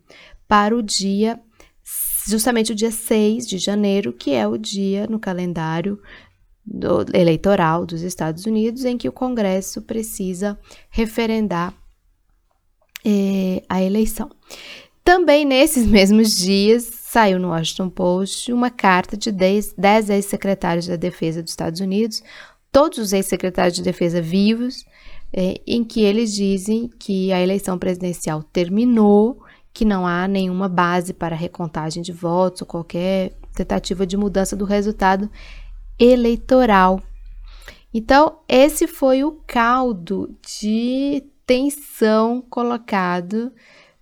para 0.47 0.75
o 0.75 0.81
dia, 0.81 1.39
justamente 2.27 2.71
o 2.71 2.75
dia 2.75 2.91
6 2.91 3.47
de 3.47 3.57
janeiro, 3.57 4.13
que 4.13 4.31
é 4.31 4.47
o 4.47 4.57
dia 4.57 5.07
no 5.07 5.19
calendário 5.19 5.99
do, 6.65 7.05
eleitoral 7.13 7.85
dos 7.85 8.01
Estados 8.01 8.45
Unidos 8.45 8.85
em 8.85 8.97
que 8.97 9.07
o 9.07 9.11
Congresso 9.11 9.81
precisa 9.81 10.57
referendar 10.89 11.73
eh, 13.05 13.63
a 13.69 13.81
eleição. 13.81 14.29
Também 15.03 15.45
nesses 15.45 15.85
mesmos 15.87 16.35
dias, 16.35 16.94
saiu 17.15 17.39
no 17.39 17.51
Washington 17.51 17.89
Post 17.89 18.51
uma 18.51 18.69
carta 18.69 19.15
de 19.15 19.31
10, 19.31 19.75
10 19.77 20.09
ex-secretários 20.09 20.85
da 20.85 20.97
Defesa 20.97 21.41
dos 21.41 21.53
Estados 21.53 21.79
Unidos, 21.79 22.21
todos 22.73 22.97
os 22.97 23.13
ex-secretários 23.13 23.73
de 23.73 23.81
Defesa 23.81 24.21
vivos, 24.21 24.85
é, 25.31 25.61
em 25.65 25.81
que 25.85 26.03
eles 26.03 26.33
dizem 26.33 26.89
que 26.99 27.31
a 27.31 27.41
eleição 27.41 27.79
presidencial 27.79 28.43
terminou, 28.43 29.41
que 29.73 29.85
não 29.85 30.05
há 30.05 30.27
nenhuma 30.27 30.67
base 30.67 31.13
para 31.13 31.37
recontagem 31.37 32.03
de 32.03 32.11
votos 32.11 32.63
ou 32.63 32.67
qualquer 32.67 33.31
tentativa 33.53 34.05
de 34.05 34.17
mudança 34.17 34.53
do 34.53 34.65
resultado 34.65 35.31
eleitoral. 35.97 37.01
Então, 37.93 38.39
esse 38.45 38.87
foi 38.87 39.23
o 39.23 39.39
caldo 39.47 40.35
de 40.59 41.23
tensão 41.47 42.41
colocado 42.41 43.53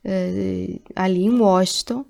uh, 0.04 0.82
ali 0.96 1.26
em 1.26 1.40
Washington 1.40 2.04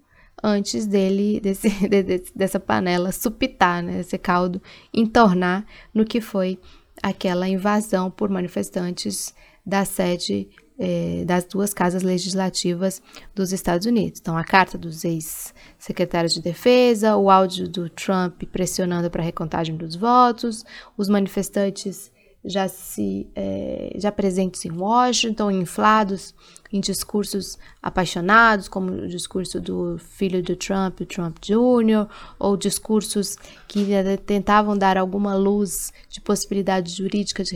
antes 0.44 0.86
dele, 0.86 1.40
desse, 1.42 1.70
de, 1.88 2.24
dessa 2.36 2.60
panela 2.60 3.12
supitar, 3.12 3.82
né, 3.82 4.02
esse 4.02 4.18
caldo 4.18 4.62
entornar 4.94 5.66
no 5.94 6.04
que 6.04 6.20
foi 6.20 6.60
aquela 7.02 7.48
invasão 7.48 8.12
por 8.12 8.30
manifestantes 8.30 9.34
da 9.66 9.86
sede 9.86 10.50
eh, 10.78 11.24
das 11.26 11.46
duas 11.46 11.74
casas 11.74 12.04
legislativas 12.04 13.02
dos 13.34 13.54
Estados 13.54 13.86
Unidos. 13.86 14.20
Então, 14.20 14.38
a 14.38 14.44
carta 14.44 14.78
dos 14.78 15.06
ex-secretários 15.06 16.34
de 16.34 16.42
defesa, 16.42 17.16
o 17.16 17.30
áudio 17.30 17.68
do 17.70 17.90
Trump 17.90 18.44
pressionando 18.52 19.10
para 19.10 19.22
a 19.22 19.26
recontagem 19.26 19.78
dos 19.78 19.96
votos, 19.96 20.66
os 20.98 21.08
manifestantes 21.08 22.12
já 22.46 22.68
se 22.68 23.28
é, 23.36 23.94
já 23.96 24.12
presentes 24.12 24.66
em 24.66 24.72
Washington, 24.72 25.50
inflados 25.50 26.34
em 26.72 26.80
discursos 26.80 27.58
apaixonados, 27.82 28.68
como 28.68 28.92
o 28.92 29.08
discurso 29.08 29.62
do 29.62 29.98
filho 30.00 30.42
de 30.42 30.56
Trump, 30.56 31.02
o 31.02 31.06
Trump 31.06 31.38
Jr., 31.40 32.08
ou 32.40 32.58
discursos 32.58 33.36
que 33.68 33.86
tentavam 34.26 34.76
dar 34.76 34.98
alguma 34.98 35.36
luz 35.36 35.94
de 36.10 36.20
possibilidade 36.20 36.92
jurídica 36.92 37.44
de 37.44 37.56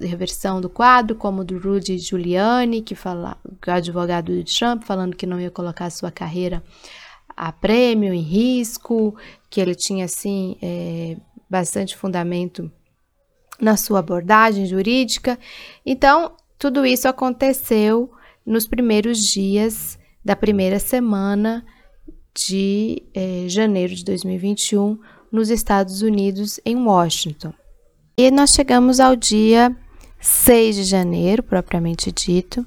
reversão 0.00 0.60
do 0.60 0.70
quadro, 0.70 1.14
como 1.14 1.42
o 1.42 1.44
do 1.44 1.58
Rudy 1.58 1.98
Giuliani, 1.98 2.80
que 2.80 2.94
fala, 2.94 3.36
que 3.60 3.68
é 3.70 3.74
advogado 3.74 4.32
de 4.32 4.58
Trump, 4.58 4.82
falando 4.84 5.14
que 5.14 5.26
não 5.26 5.38
ia 5.38 5.50
colocar 5.50 5.90
sua 5.90 6.10
carreira 6.10 6.62
a 7.36 7.52
prêmio, 7.52 8.14
em 8.14 8.22
risco, 8.22 9.14
que 9.50 9.60
ele 9.60 9.74
tinha 9.74 10.06
assim 10.06 10.56
é, 10.62 11.16
bastante 11.50 11.96
fundamento 11.96 12.70
na 13.60 13.76
sua 13.76 14.00
abordagem 14.00 14.66
jurídica. 14.66 15.38
Então, 15.84 16.32
tudo 16.58 16.84
isso 16.84 17.08
aconteceu 17.08 18.10
nos 18.44 18.66
primeiros 18.66 19.18
dias 19.18 19.98
da 20.24 20.34
primeira 20.34 20.78
semana 20.78 21.64
de 22.34 23.02
eh, 23.14 23.44
janeiro 23.46 23.94
de 23.94 24.04
2021 24.04 24.98
nos 25.30 25.50
Estados 25.50 26.02
Unidos, 26.02 26.60
em 26.64 26.76
Washington. 26.76 27.52
E 28.16 28.30
nós 28.30 28.50
chegamos 28.50 29.00
ao 29.00 29.16
dia 29.16 29.76
6 30.20 30.76
de 30.76 30.84
janeiro, 30.84 31.42
propriamente 31.42 32.12
dito, 32.12 32.64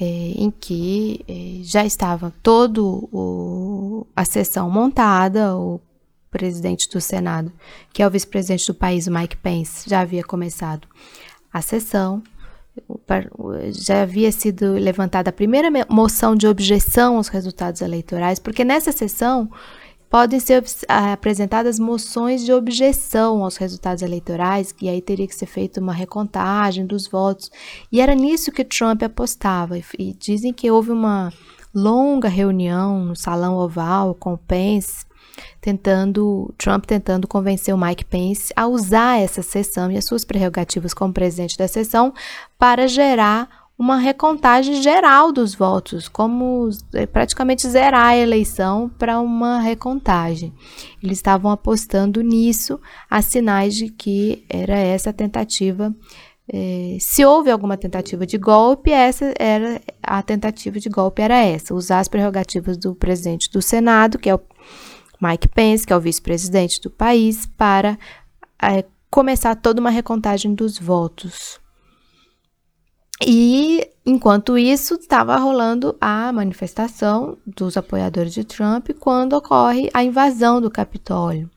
é, 0.00 0.04
em 0.04 0.50
que 0.50 1.24
é, 1.28 1.64
já 1.64 1.84
estava 1.84 2.32
toda 2.42 2.80
a 4.14 4.24
sessão 4.24 4.70
montada, 4.70 5.56
o 5.56 5.80
presidente 6.30 6.88
do 6.88 7.00
Senado, 7.00 7.52
que 7.92 8.02
é 8.02 8.06
o 8.06 8.10
vice-presidente 8.10 8.66
do 8.66 8.74
país, 8.74 9.06
o 9.06 9.12
Mike 9.12 9.36
Pence, 9.36 9.88
já 9.88 10.00
havia 10.00 10.22
começado 10.22 10.86
a 11.52 11.62
sessão, 11.62 12.22
já 13.72 14.02
havia 14.02 14.30
sido 14.30 14.74
levantada 14.74 15.30
a 15.30 15.32
primeira 15.32 15.68
moção 15.88 16.36
de 16.36 16.46
objeção 16.46 17.16
aos 17.16 17.28
resultados 17.28 17.80
eleitorais, 17.80 18.38
porque 18.38 18.64
nessa 18.64 18.92
sessão 18.92 19.50
podem 20.10 20.40
ser 20.40 20.64
apresentadas 20.88 21.78
moções 21.78 22.44
de 22.44 22.52
objeção 22.52 23.44
aos 23.44 23.56
resultados 23.56 24.02
eleitorais, 24.02 24.74
e 24.80 24.88
aí 24.88 25.02
teria 25.02 25.26
que 25.26 25.34
ser 25.34 25.46
feita 25.46 25.80
uma 25.80 25.92
recontagem 25.92 26.86
dos 26.86 27.06
votos. 27.06 27.50
E 27.92 28.00
era 28.00 28.14
nisso 28.14 28.52
que 28.52 28.64
Trump 28.64 29.02
apostava. 29.02 29.76
E 29.98 30.14
dizem 30.18 30.52
que 30.52 30.70
houve 30.70 30.90
uma 30.90 31.32
longa 31.74 32.28
reunião 32.28 33.04
no 33.04 33.16
Salão 33.16 33.56
Oval 33.56 34.14
com 34.14 34.36
Pence, 34.36 35.04
tentando 35.60 36.52
Trump 36.56 36.84
tentando 36.84 37.26
convencer 37.26 37.74
o 37.74 37.78
Mike 37.78 38.04
Pence 38.04 38.52
a 38.56 38.66
usar 38.66 39.20
essa 39.20 39.42
sessão 39.42 39.90
e 39.90 39.96
as 39.96 40.04
suas 40.04 40.24
prerrogativas 40.24 40.94
como 40.94 41.12
presidente 41.12 41.56
da 41.56 41.68
sessão 41.68 42.12
para 42.58 42.86
gerar 42.86 43.68
uma 43.78 43.96
recontagem 43.96 44.82
geral 44.82 45.30
dos 45.30 45.54
votos, 45.54 46.08
como 46.08 46.68
é, 46.92 47.06
praticamente 47.06 47.68
zerar 47.68 48.06
a 48.06 48.16
eleição 48.16 48.90
para 48.98 49.20
uma 49.20 49.60
recontagem. 49.60 50.52
Eles 51.00 51.18
estavam 51.18 51.48
apostando 51.48 52.20
nisso, 52.20 52.80
a 53.08 53.22
sinais 53.22 53.76
de 53.76 53.88
que 53.88 54.44
era 54.48 54.76
essa 54.76 55.10
a 55.10 55.12
tentativa. 55.12 55.94
É, 56.52 56.96
se 56.98 57.24
houve 57.24 57.50
alguma 57.50 57.76
tentativa 57.76 58.26
de 58.26 58.36
golpe, 58.36 58.90
essa 58.90 59.32
era 59.38 59.80
a 60.02 60.22
tentativa 60.22 60.80
de 60.80 60.88
golpe 60.88 61.22
era 61.22 61.36
essa, 61.36 61.74
usar 61.74 62.00
as 62.00 62.08
prerrogativas 62.08 62.76
do 62.76 62.96
presidente 62.96 63.48
do 63.48 63.62
Senado, 63.62 64.18
que 64.18 64.28
é 64.28 64.34
o 64.34 64.40
Mike 65.20 65.48
Pence, 65.48 65.86
que 65.86 65.92
é 65.92 65.96
o 65.96 66.00
vice-presidente 66.00 66.80
do 66.80 66.90
país, 66.90 67.46
para 67.46 67.98
é, 68.62 68.84
começar 69.10 69.54
toda 69.56 69.80
uma 69.80 69.90
recontagem 69.90 70.54
dos 70.54 70.78
votos. 70.78 71.60
E 73.26 73.90
enquanto 74.06 74.56
isso, 74.56 74.94
estava 74.94 75.36
rolando 75.36 75.96
a 76.00 76.32
manifestação 76.32 77.36
dos 77.44 77.76
apoiadores 77.76 78.32
de 78.32 78.44
Trump 78.44 78.90
quando 78.98 79.32
ocorre 79.32 79.90
a 79.92 80.04
invasão 80.04 80.60
do 80.60 80.70
Capitólio, 80.70 81.50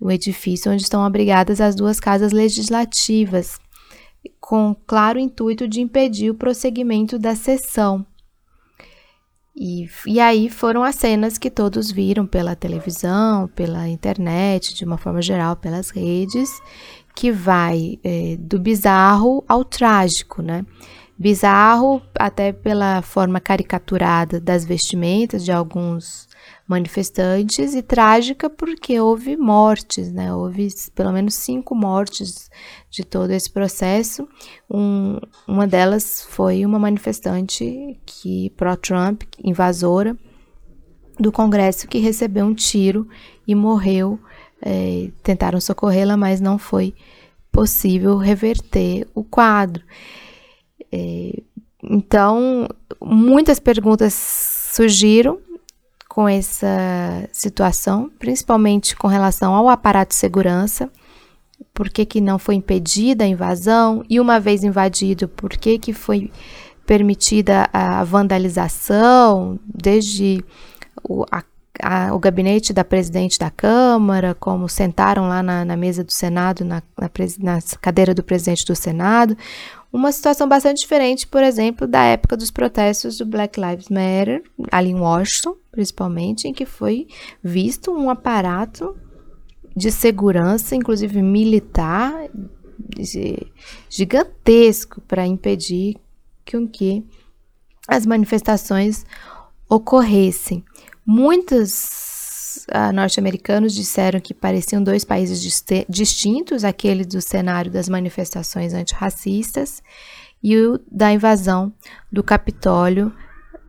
o 0.00 0.10
edifício 0.10 0.72
onde 0.72 0.82
estão 0.82 1.04
abrigadas 1.04 1.60
as 1.60 1.74
duas 1.74 2.00
casas 2.00 2.32
legislativas, 2.32 3.58
com 4.40 4.74
claro 4.86 5.18
intuito 5.18 5.68
de 5.68 5.80
impedir 5.80 6.30
o 6.30 6.34
prosseguimento 6.34 7.18
da 7.18 7.36
sessão. 7.36 8.04
E, 9.56 9.88
e 10.06 10.20
aí 10.20 10.50
foram 10.50 10.82
as 10.82 10.96
cenas 10.96 11.38
que 11.38 11.50
todos 11.50 11.90
viram 11.90 12.26
pela 12.26 12.54
televisão, 12.54 13.48
pela 13.48 13.88
internet, 13.88 14.74
de 14.74 14.84
uma 14.84 14.98
forma 14.98 15.22
geral, 15.22 15.56
pelas 15.56 15.88
redes, 15.88 16.50
que 17.14 17.32
vai 17.32 17.98
é, 18.04 18.36
do 18.38 18.58
bizarro 18.58 19.42
ao 19.48 19.64
trágico, 19.64 20.42
né? 20.42 20.66
Bizarro 21.18 22.02
até 22.14 22.52
pela 22.52 23.00
forma 23.00 23.40
caricaturada 23.40 24.38
das 24.38 24.66
vestimentas 24.66 25.42
de 25.42 25.50
alguns 25.50 26.25
manifestantes 26.66 27.74
e 27.74 27.82
trágica 27.82 28.50
porque 28.50 29.00
houve 29.00 29.36
mortes, 29.36 30.12
né? 30.12 30.34
Houve 30.34 30.68
pelo 30.94 31.12
menos 31.12 31.34
cinco 31.34 31.74
mortes 31.74 32.50
de 32.90 33.04
todo 33.04 33.30
esse 33.30 33.50
processo. 33.50 34.28
Um, 34.68 35.18
uma 35.46 35.66
delas 35.66 36.26
foi 36.28 36.66
uma 36.66 36.78
manifestante 36.78 37.98
que 38.04 38.50
pró-Trump, 38.50 39.22
invasora 39.42 40.16
do 41.18 41.30
Congresso, 41.30 41.86
que 41.86 41.98
recebeu 41.98 42.44
um 42.44 42.54
tiro 42.54 43.08
e 43.46 43.54
morreu 43.54 44.18
é, 44.60 45.10
tentaram 45.22 45.60
socorrê-la, 45.60 46.16
mas 46.16 46.40
não 46.40 46.58
foi 46.58 46.94
possível 47.52 48.16
reverter 48.16 49.06
o 49.14 49.22
quadro. 49.22 49.82
É, 50.92 51.42
então, 51.82 52.66
muitas 53.00 53.58
perguntas 53.58 54.12
surgiram 54.74 55.38
com 56.16 56.26
essa 56.26 57.28
situação, 57.30 58.10
principalmente 58.18 58.96
com 58.96 59.06
relação 59.06 59.52
ao 59.52 59.68
aparato 59.68 60.12
de 60.12 60.14
segurança, 60.14 60.90
por 61.74 61.90
que, 61.90 62.06
que 62.06 62.22
não 62.22 62.38
foi 62.38 62.54
impedida 62.54 63.24
a 63.24 63.26
invasão, 63.26 64.02
e 64.08 64.18
uma 64.18 64.40
vez 64.40 64.64
invadido, 64.64 65.28
por 65.28 65.50
que, 65.50 65.78
que 65.78 65.92
foi 65.92 66.32
permitida 66.86 67.68
a 67.70 68.02
vandalização, 68.02 69.60
desde 69.66 70.42
a 71.30 71.44
a, 71.82 72.14
o 72.14 72.18
gabinete 72.18 72.72
da 72.72 72.84
presidente 72.84 73.38
da 73.38 73.50
Câmara, 73.50 74.34
como 74.34 74.68
sentaram 74.68 75.28
lá 75.28 75.42
na, 75.42 75.64
na 75.64 75.76
mesa 75.76 76.02
do 76.02 76.12
Senado, 76.12 76.64
na, 76.64 76.82
na, 76.98 77.10
na, 77.38 77.58
cadeira 77.80 78.14
do 78.14 78.22
presidente 78.22 78.64
do 78.64 78.74
Senado. 78.74 79.36
Uma 79.92 80.12
situação 80.12 80.48
bastante 80.48 80.80
diferente, 80.80 81.26
por 81.26 81.42
exemplo, 81.42 81.86
da 81.86 82.02
época 82.02 82.36
dos 82.36 82.50
protestos 82.50 83.18
do 83.18 83.24
Black 83.24 83.60
Lives 83.60 83.88
Matter, 83.88 84.42
ali 84.70 84.90
em 84.90 85.00
Washington, 85.00 85.56
principalmente, 85.70 86.48
em 86.48 86.52
que 86.52 86.66
foi 86.66 87.06
visto 87.42 87.90
um 87.92 88.10
aparato 88.10 88.96
de 89.74 89.90
segurança, 89.90 90.74
inclusive 90.74 91.22
militar, 91.22 92.28
gigantesco 93.88 95.00
para 95.02 95.26
impedir 95.26 95.96
que, 96.44 96.66
que 96.68 97.04
as 97.86 98.06
manifestações 98.06 99.04
ocorressem. 99.68 100.64
Muitos 101.06 102.66
uh, 102.68 102.92
norte-americanos 102.92 103.72
disseram 103.72 104.18
que 104.20 104.34
pareciam 104.34 104.82
dois 104.82 105.04
países 105.04 105.40
distintos, 105.88 106.64
aquele 106.64 107.04
do 107.04 107.20
cenário 107.20 107.70
das 107.70 107.88
manifestações 107.88 108.74
antirracistas 108.74 109.82
e 110.42 110.56
o 110.56 110.80
da 110.90 111.12
invasão 111.12 111.72
do 112.10 112.24
Capitólio 112.24 113.12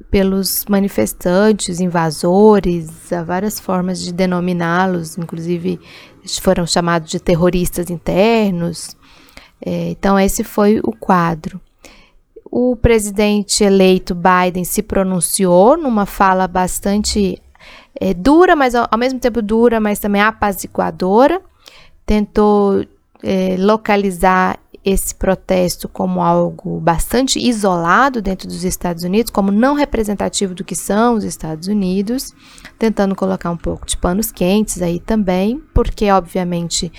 pelos 0.09 0.65
manifestantes, 0.69 1.79
invasores, 1.79 3.11
há 3.11 3.23
várias 3.23 3.59
formas 3.59 4.01
de 4.01 4.13
denominá-los, 4.13 5.17
inclusive 5.17 5.79
foram 6.41 6.65
chamados 6.65 7.11
de 7.11 7.19
terroristas 7.19 7.89
internos. 7.89 8.95
É, 9.63 9.89
então, 9.89 10.19
esse 10.19 10.43
foi 10.43 10.79
o 10.83 10.91
quadro. 10.91 11.59
O 12.49 12.75
presidente 12.75 13.63
eleito 13.63 14.15
Biden 14.15 14.63
se 14.63 14.81
pronunciou 14.81 15.77
numa 15.77 16.05
fala 16.05 16.47
bastante 16.47 17.41
é, 17.99 18.13
dura, 18.13 18.55
mas 18.55 18.73
ao, 18.75 18.87
ao, 18.89 18.97
mesmo 18.97 19.19
tempo 19.19 19.41
dura, 19.41 19.79
mas 19.79 19.99
também 19.99 20.21
apaziguadora. 20.21 21.41
Tentou 22.05 22.85
é, 23.21 23.55
localizar 23.57 24.57
esse 24.85 25.13
protesto 25.13 25.89
como 25.89 26.21
algo 26.21 26.79
bastante 26.79 27.37
isolado 27.39 28.21
dentro 28.21 28.47
dos 28.47 28.63
Estados 28.63 29.03
Unidos, 29.03 29.29
como 29.29 29.51
não 29.51 29.73
representativo 29.73 30.55
do 30.55 30.63
que 30.63 30.75
são 30.75 31.15
os 31.15 31.25
Estados 31.25 31.67
Unidos, 31.67 32.33
tentando 32.79 33.13
colocar 33.13 33.51
um 33.51 33.57
pouco 33.57 33.85
de 33.85 33.97
panos 33.97 34.31
quentes 34.31 34.81
aí 34.81 35.01
também, 35.01 35.61
porque 35.73 36.09
obviamente 36.09 36.89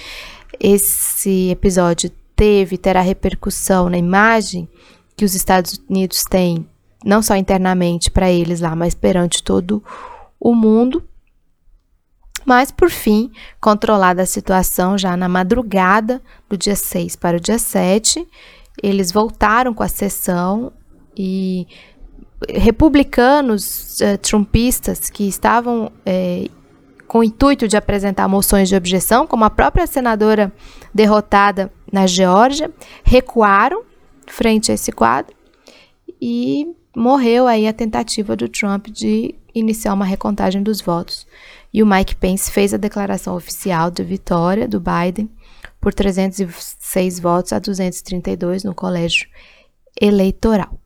esse 0.60 1.48
episódio 1.48 2.10
teve 2.36 2.76
terá 2.76 3.00
repercussão 3.00 3.88
na 3.88 3.96
imagem 3.96 4.68
que 5.18 5.24
os 5.24 5.34
Estados 5.34 5.80
Unidos 5.90 6.22
têm, 6.22 6.64
não 7.04 7.20
só 7.20 7.34
internamente 7.34 8.08
para 8.08 8.30
eles 8.30 8.60
lá, 8.60 8.76
mas 8.76 8.94
perante 8.94 9.42
todo 9.42 9.82
o 10.38 10.54
mundo. 10.54 11.02
Mas, 12.46 12.70
por 12.70 12.88
fim, 12.88 13.32
controlada 13.60 14.22
a 14.22 14.26
situação 14.26 14.96
já 14.96 15.16
na 15.16 15.28
madrugada 15.28 16.22
do 16.48 16.56
dia 16.56 16.76
6 16.76 17.16
para 17.16 17.36
o 17.36 17.40
dia 17.40 17.58
7, 17.58 18.24
eles 18.80 19.10
voltaram 19.10 19.74
com 19.74 19.82
a 19.82 19.88
sessão 19.88 20.72
e 21.16 21.66
republicanos 22.48 23.98
uh, 24.00 24.16
trumpistas 24.18 25.10
que 25.10 25.26
estavam 25.26 25.90
eh, 26.06 26.46
com 27.08 27.18
o 27.18 27.24
intuito 27.24 27.66
de 27.66 27.76
apresentar 27.76 28.28
moções 28.28 28.68
de 28.68 28.76
objeção, 28.76 29.26
como 29.26 29.44
a 29.44 29.50
própria 29.50 29.88
senadora 29.88 30.52
derrotada 30.94 31.72
na 31.92 32.06
Geórgia, 32.06 32.70
recuaram 33.02 33.87
frente 34.32 34.70
a 34.70 34.74
esse 34.74 34.92
quadro 34.92 35.34
e 36.20 36.66
morreu 36.96 37.46
aí 37.46 37.66
a 37.66 37.72
tentativa 37.72 38.34
do 38.34 38.48
Trump 38.48 38.88
de 38.88 39.34
iniciar 39.54 39.94
uma 39.94 40.04
recontagem 40.04 40.62
dos 40.62 40.80
votos. 40.80 41.26
E 41.72 41.82
o 41.82 41.86
Mike 41.86 42.16
Pence 42.16 42.50
fez 42.50 42.72
a 42.72 42.78
declaração 42.78 43.36
oficial 43.36 43.90
de 43.90 44.02
vitória 44.02 44.66
do 44.66 44.80
Biden 44.80 45.30
por 45.80 45.94
306 45.94 47.20
votos 47.20 47.52
a 47.52 47.58
232 47.58 48.64
no 48.64 48.74
colégio 48.74 49.28
eleitoral. 50.00 50.78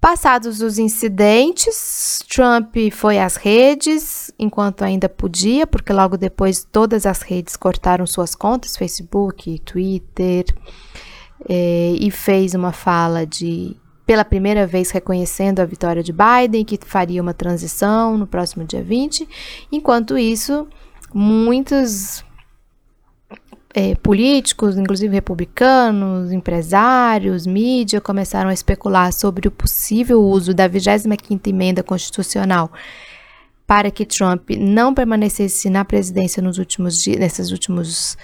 Passados 0.00 0.60
os 0.60 0.78
incidentes, 0.78 2.22
Trump 2.28 2.76
foi 2.92 3.18
às 3.18 3.36
redes 3.36 4.30
enquanto 4.38 4.82
ainda 4.82 5.08
podia, 5.08 5.66
porque 5.66 5.92
logo 5.92 6.16
depois 6.16 6.62
todas 6.64 7.06
as 7.06 7.22
redes 7.22 7.56
cortaram 7.56 8.06
suas 8.06 8.34
contas, 8.34 8.76
Facebook, 8.76 9.58
Twitter, 9.60 10.44
eh, 11.48 11.96
e 11.98 12.10
fez 12.10 12.54
uma 12.54 12.72
fala 12.72 13.26
de, 13.26 13.76
pela 14.06 14.24
primeira 14.24 14.66
vez, 14.66 14.90
reconhecendo 14.90 15.60
a 15.60 15.64
vitória 15.64 16.02
de 16.02 16.12
Biden, 16.12 16.64
que 16.64 16.78
faria 16.84 17.20
uma 17.20 17.34
transição 17.34 18.16
no 18.16 18.26
próximo 18.26 18.64
dia 18.64 18.82
20. 18.82 19.28
Enquanto 19.70 20.16
isso, 20.16 20.66
muitos 21.12 22.24
é, 23.74 23.94
políticos, 23.96 24.78
inclusive 24.78 25.12
republicanos, 25.12 26.32
empresários, 26.32 27.46
mídia, 27.46 28.00
começaram 28.00 28.48
a 28.48 28.54
especular 28.54 29.12
sobre 29.12 29.48
o 29.48 29.50
possível 29.50 30.22
uso 30.22 30.54
da 30.54 30.66
25ª 30.66 31.46
emenda 31.48 31.82
constitucional 31.82 32.72
para 33.66 33.90
que 33.90 34.06
Trump 34.06 34.48
não 34.58 34.94
permanecesse 34.94 35.68
na 35.68 35.84
presidência 35.84 36.42
nos 36.42 36.56
últimos 36.56 37.02
dias, 37.02 37.18
nesses 37.18 37.50
últimos 37.50 38.16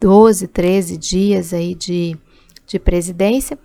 12, 0.00 0.46
13 0.46 0.96
dias 0.96 1.52
aí 1.52 1.74
de, 1.74 2.16
de 2.70 2.78
presidência. 2.78 3.58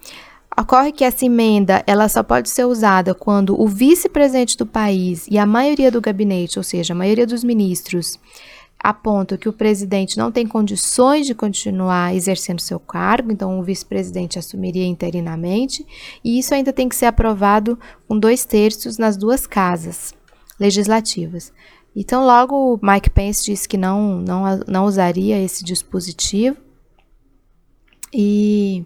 Ocorre 0.57 0.91
que 0.91 1.03
essa 1.03 1.25
emenda 1.25 1.83
ela 1.85 2.07
só 2.07 2.23
pode 2.23 2.49
ser 2.49 2.65
usada 2.65 3.13
quando 3.13 3.59
o 3.61 3.67
vice-presidente 3.67 4.57
do 4.57 4.65
país 4.65 5.27
e 5.29 5.37
a 5.37 5.45
maioria 5.45 5.91
do 5.91 5.99
gabinete, 5.99 6.57
ou 6.57 6.63
seja, 6.63 6.93
a 6.93 6.97
maioria 6.97 7.27
dos 7.27 7.43
ministros, 7.43 8.17
aponta 8.79 9.37
que 9.37 9.49
o 9.49 9.53
presidente 9.53 10.17
não 10.17 10.31
tem 10.31 10.45
condições 10.45 11.25
de 11.25 11.33
continuar 11.33 12.15
exercendo 12.15 12.59
seu 12.59 12.79
cargo, 12.79 13.31
então 13.31 13.59
o 13.59 13.63
vice-presidente 13.63 14.37
assumiria 14.37 14.85
interinamente, 14.85 15.85
e 16.23 16.37
isso 16.37 16.53
ainda 16.53 16.71
tem 16.71 16.87
que 16.87 16.95
ser 16.95 17.07
aprovado 17.07 17.79
com 18.07 18.17
dois 18.17 18.45
terços 18.45 18.97
nas 18.97 19.17
duas 19.17 19.47
casas 19.47 20.13
legislativas. 20.59 21.51
Então, 21.95 22.25
logo 22.25 22.79
Mike 22.81 23.09
Pence 23.09 23.43
disse 23.43 23.67
que 23.67 23.77
não, 23.77 24.19
não, 24.19 24.59
não 24.67 24.85
usaria 24.85 25.41
esse 25.41 25.63
dispositivo, 25.63 26.57
e 28.17 28.86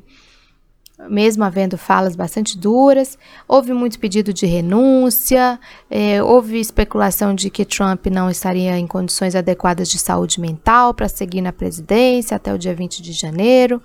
mesmo 1.08 1.44
havendo 1.44 1.78
falas 1.78 2.16
bastante 2.16 2.58
duras, 2.58 3.18
houve 3.48 3.72
muito 3.72 4.00
pedido 4.00 4.34
de 4.34 4.46
renúncia, 4.46 5.60
é, 5.90 6.22
houve 6.22 6.60
especulação 6.60 7.34
de 7.34 7.50
que 7.50 7.64
Trump 7.64 8.08
não 8.08 8.30
estaria 8.30 8.78
em 8.78 8.88
condições 8.88 9.36
adequadas 9.36 9.90
de 9.90 10.00
saúde 10.00 10.42
mental 10.42 10.94
para 10.94 11.08
seguir 11.08 11.42
na 11.42 11.54
presidência 11.54 12.36
até 12.36 12.54
o 12.54 12.58
dia 12.58 12.74
20 12.74 13.02
de 13.02 13.14
janeiro. 13.14 13.82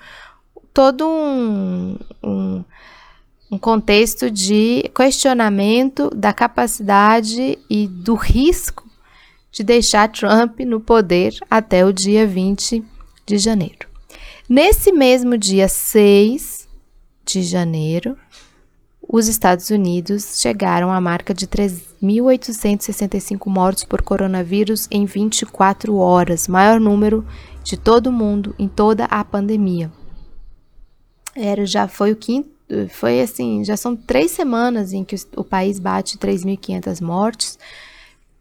Todo 0.72 1.06
um, 1.06 1.98
um, 2.22 2.64
um 3.52 3.58
contexto 3.58 4.30
de 4.30 4.90
questionamento 4.96 6.10
da 6.10 6.32
capacidade 6.32 7.58
e 7.70 7.86
do 7.86 8.14
risco 8.14 8.82
de 9.52 9.62
deixar 9.62 10.08
Trump 10.08 10.58
no 10.60 10.80
poder 10.80 11.36
até 11.48 11.84
o 11.84 11.92
dia 11.92 12.26
20 12.26 12.82
de 13.24 13.38
janeiro. 13.38 13.93
Nesse 14.48 14.92
mesmo 14.92 15.36
dia 15.38 15.68
6, 15.68 16.68
de 17.24 17.42
janeiro, 17.42 18.18
os 19.08 19.26
Estados 19.26 19.70
Unidos 19.70 20.38
chegaram 20.38 20.92
à 20.92 21.00
marca 21.00 21.32
de 21.32 21.46
3.865 21.46 23.46
mortos 23.46 23.84
por 23.84 24.02
coronavírus 24.02 24.86
em 24.90 25.06
24 25.06 25.96
horas, 25.96 26.46
maior 26.46 26.78
número 26.78 27.26
de 27.62 27.78
todo 27.78 28.08
o 28.08 28.12
mundo 28.12 28.54
em 28.58 28.68
toda 28.68 29.06
a 29.06 29.24
pandemia. 29.24 29.90
Era 31.34 31.64
já 31.64 31.88
foi 31.88 32.12
o 32.12 32.16
quinto, 32.16 32.50
foi 32.90 33.22
assim, 33.22 33.64
já 33.64 33.78
são 33.78 33.96
três 33.96 34.32
semanas 34.32 34.92
em 34.92 35.04
que 35.04 35.16
o, 35.36 35.42
país 35.42 35.78
bate 35.78 36.18
3.500 36.18 37.00
mortes. 37.00 37.58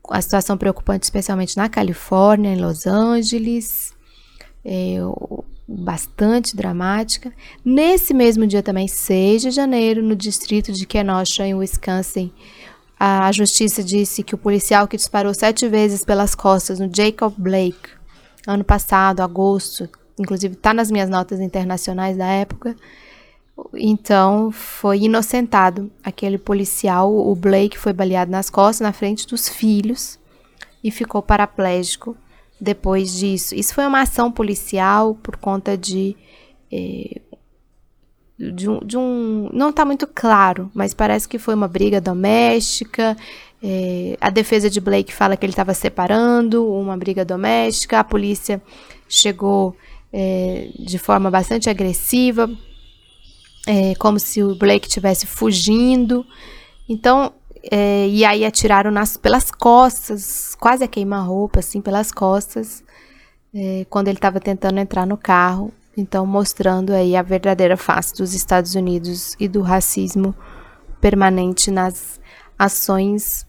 A 0.09 0.21
situação 0.21 0.57
preocupante, 0.57 1.05
especialmente 1.05 1.55
na 1.55 1.69
Califórnia, 1.69 2.53
em 2.53 2.59
Los 2.59 2.85
Angeles. 2.85 3.93
É, 4.65 4.97
bastante 5.67 6.55
dramática. 6.55 7.31
Nesse 7.63 8.13
mesmo 8.13 8.45
dia 8.45 8.61
também, 8.61 8.87
6 8.87 9.41
de 9.41 9.51
janeiro, 9.51 10.03
no 10.03 10.15
distrito 10.15 10.71
de 10.71 10.85
Kenosha, 10.85 11.45
em 11.45 11.53
Wisconsin, 11.53 12.31
a 12.99 13.31
justiça 13.31 13.83
disse 13.83 14.23
que 14.23 14.35
o 14.35 14.37
policial 14.37 14.87
que 14.87 14.97
disparou 14.97 15.33
sete 15.33 15.67
vezes 15.67 16.05
pelas 16.05 16.35
costas 16.35 16.79
no 16.79 16.89
Jacob 16.93 17.33
Blake, 17.37 17.89
ano 18.47 18.63
passado, 18.63 19.21
agosto, 19.21 19.89
inclusive 20.17 20.53
está 20.53 20.73
nas 20.73 20.89
minhas 20.91 21.09
notas 21.09 21.39
internacionais 21.39 22.15
da 22.17 22.27
época, 22.27 22.75
então 23.73 24.51
foi 24.51 24.99
inocentado. 24.99 25.91
Aquele 26.03 26.37
policial, 26.37 27.13
o 27.13 27.35
Blake, 27.35 27.77
foi 27.77 27.93
baleado 27.93 28.31
nas 28.31 28.49
costas, 28.49 28.85
na 28.85 28.93
frente 28.93 29.27
dos 29.27 29.49
filhos, 29.49 30.17
e 30.83 30.91
ficou 30.91 31.21
paraplégico 31.21 32.15
depois 32.63 33.11
disso. 33.13 33.53
Isso 33.53 33.73
foi 33.73 33.85
uma 33.85 34.01
ação 34.01 34.31
policial 34.31 35.15
por 35.15 35.35
conta 35.35 35.77
de. 35.77 36.15
Eh, 36.71 37.21
de, 38.39 38.69
um, 38.69 38.79
de 38.79 38.97
um. 38.97 39.49
Não 39.53 39.69
está 39.69 39.85
muito 39.85 40.07
claro, 40.07 40.71
mas 40.73 40.93
parece 40.93 41.27
que 41.27 41.37
foi 41.37 41.53
uma 41.53 41.67
briga 41.67 41.99
doméstica. 41.99 43.17
Eh, 43.61 44.17
a 44.19 44.29
defesa 44.29 44.69
de 44.69 44.79
Blake 44.79 45.13
fala 45.13 45.35
que 45.35 45.45
ele 45.45 45.51
estava 45.51 45.73
separando 45.73 46.65
uma 46.71 46.97
briga 46.97 47.25
doméstica. 47.25 47.99
A 47.99 48.03
polícia 48.03 48.61
chegou 49.07 49.75
eh, 50.11 50.69
de 50.79 50.97
forma 50.97 51.29
bastante 51.29 51.69
agressiva, 51.69 52.49
como 53.99 54.19
se 54.19 54.43
o 54.43 54.55
Blake 54.55 54.87
estivesse 54.87 55.25
fugindo. 55.25 56.25
Então, 56.87 57.33
é, 57.71 58.07
e 58.07 58.25
aí 58.25 58.45
atiraram 58.45 58.91
nas, 58.91 59.15
pelas 59.15 59.49
costas, 59.49 60.55
quase 60.55 60.83
a 60.83 60.87
queima-roupa, 60.87 61.59
assim, 61.59 61.81
pelas 61.81 62.11
costas, 62.11 62.83
é, 63.53 63.85
quando 63.89 64.09
ele 64.09 64.17
estava 64.17 64.39
tentando 64.39 64.79
entrar 64.79 65.05
no 65.05 65.17
carro. 65.17 65.71
Então, 65.95 66.25
mostrando 66.25 66.91
aí 66.91 67.15
a 67.15 67.21
verdadeira 67.21 67.77
face 67.77 68.15
dos 68.15 68.33
Estados 68.33 68.73
Unidos 68.73 69.35
e 69.39 69.47
do 69.47 69.61
racismo 69.61 70.35
permanente 70.99 71.69
nas 71.69 72.19
ações 72.57 73.45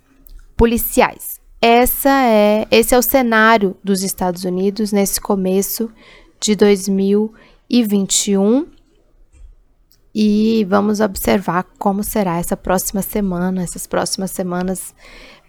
policiais. 0.57 1.40
Essa 1.61 2.22
é, 2.24 2.66
esse 2.70 2.94
é 2.94 2.98
o 2.98 3.03
cenário 3.03 3.77
dos 3.83 4.03
Estados 4.03 4.44
Unidos 4.44 4.92
nesse 4.92 5.20
começo 5.20 5.90
de 6.38 6.55
2021 6.55 8.66
e 10.14 10.64
vamos 10.68 11.00
observar 11.00 11.64
como 11.79 12.05
será 12.05 12.38
essa 12.38 12.57
próxima 12.57 13.03
semana, 13.03 13.62
essas 13.62 13.87
próximas 13.87 14.31
semanas 14.31 14.94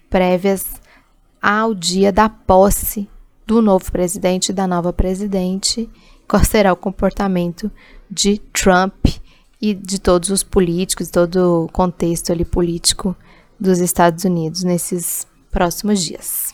prévias 0.10 0.82
ao 1.41 1.75
dia 1.75 2.12
da 2.12 2.28
posse 2.28 3.08
do 3.45 3.62
novo 3.62 3.91
presidente 3.91 4.49
e 4.49 4.54
da 4.54 4.65
nova 4.65 4.91
presidente, 4.91 5.88
qual 6.28 6.43
será 6.43 6.73
o 6.73 6.78
comportamento 6.78 7.71
de 8.10 8.39
Trump 8.51 9.06
e 9.62 9.73
de 9.73 9.99
todos 9.99 10.30
os 10.30 10.41
políticos, 10.41 11.10
todo 11.10 11.65
o 11.65 11.67
contexto 11.71 12.32
ali 12.32 12.43
político 12.43 13.15
dos 13.60 13.80
Estados 13.80 14.23
Unidos 14.23 14.63
nesses 14.63 15.28
próximos 15.51 16.04
dias. 16.04 16.54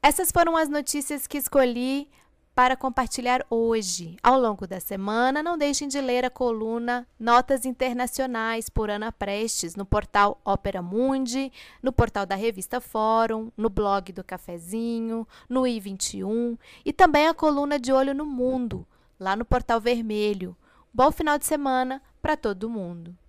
Essas 0.00 0.30
foram 0.30 0.56
as 0.56 0.68
notícias 0.68 1.26
que 1.26 1.38
escolhi 1.38 2.06
para 2.54 2.76
compartilhar 2.76 3.44
hoje. 3.50 4.16
Ao 4.22 4.38
longo 4.38 4.66
da 4.66 4.78
semana, 4.78 5.42
não 5.42 5.58
deixem 5.58 5.88
de 5.88 6.00
ler 6.00 6.24
a 6.24 6.30
coluna 6.30 7.06
Notas 7.18 7.64
Internacionais 7.64 8.68
por 8.68 8.88
Ana 8.88 9.10
Prestes 9.10 9.74
no 9.74 9.84
portal 9.84 10.40
Opera 10.44 10.80
Mundi, 10.80 11.52
no 11.82 11.92
portal 11.92 12.24
da 12.24 12.36
revista 12.36 12.80
Fórum, 12.80 13.50
no 13.56 13.68
blog 13.68 14.12
do 14.12 14.22
Cafezinho, 14.22 15.26
no 15.48 15.62
i21 15.62 16.56
e 16.84 16.92
também 16.92 17.26
a 17.26 17.34
coluna 17.34 17.78
de 17.78 17.92
Olho 17.92 18.14
no 18.14 18.24
Mundo, 18.24 18.86
lá 19.18 19.34
no 19.34 19.44
portal 19.44 19.80
Vermelho. 19.80 20.56
Bom 20.92 21.10
final 21.10 21.38
de 21.38 21.44
semana 21.44 22.00
para 22.22 22.36
todo 22.36 22.70
mundo! 22.70 23.16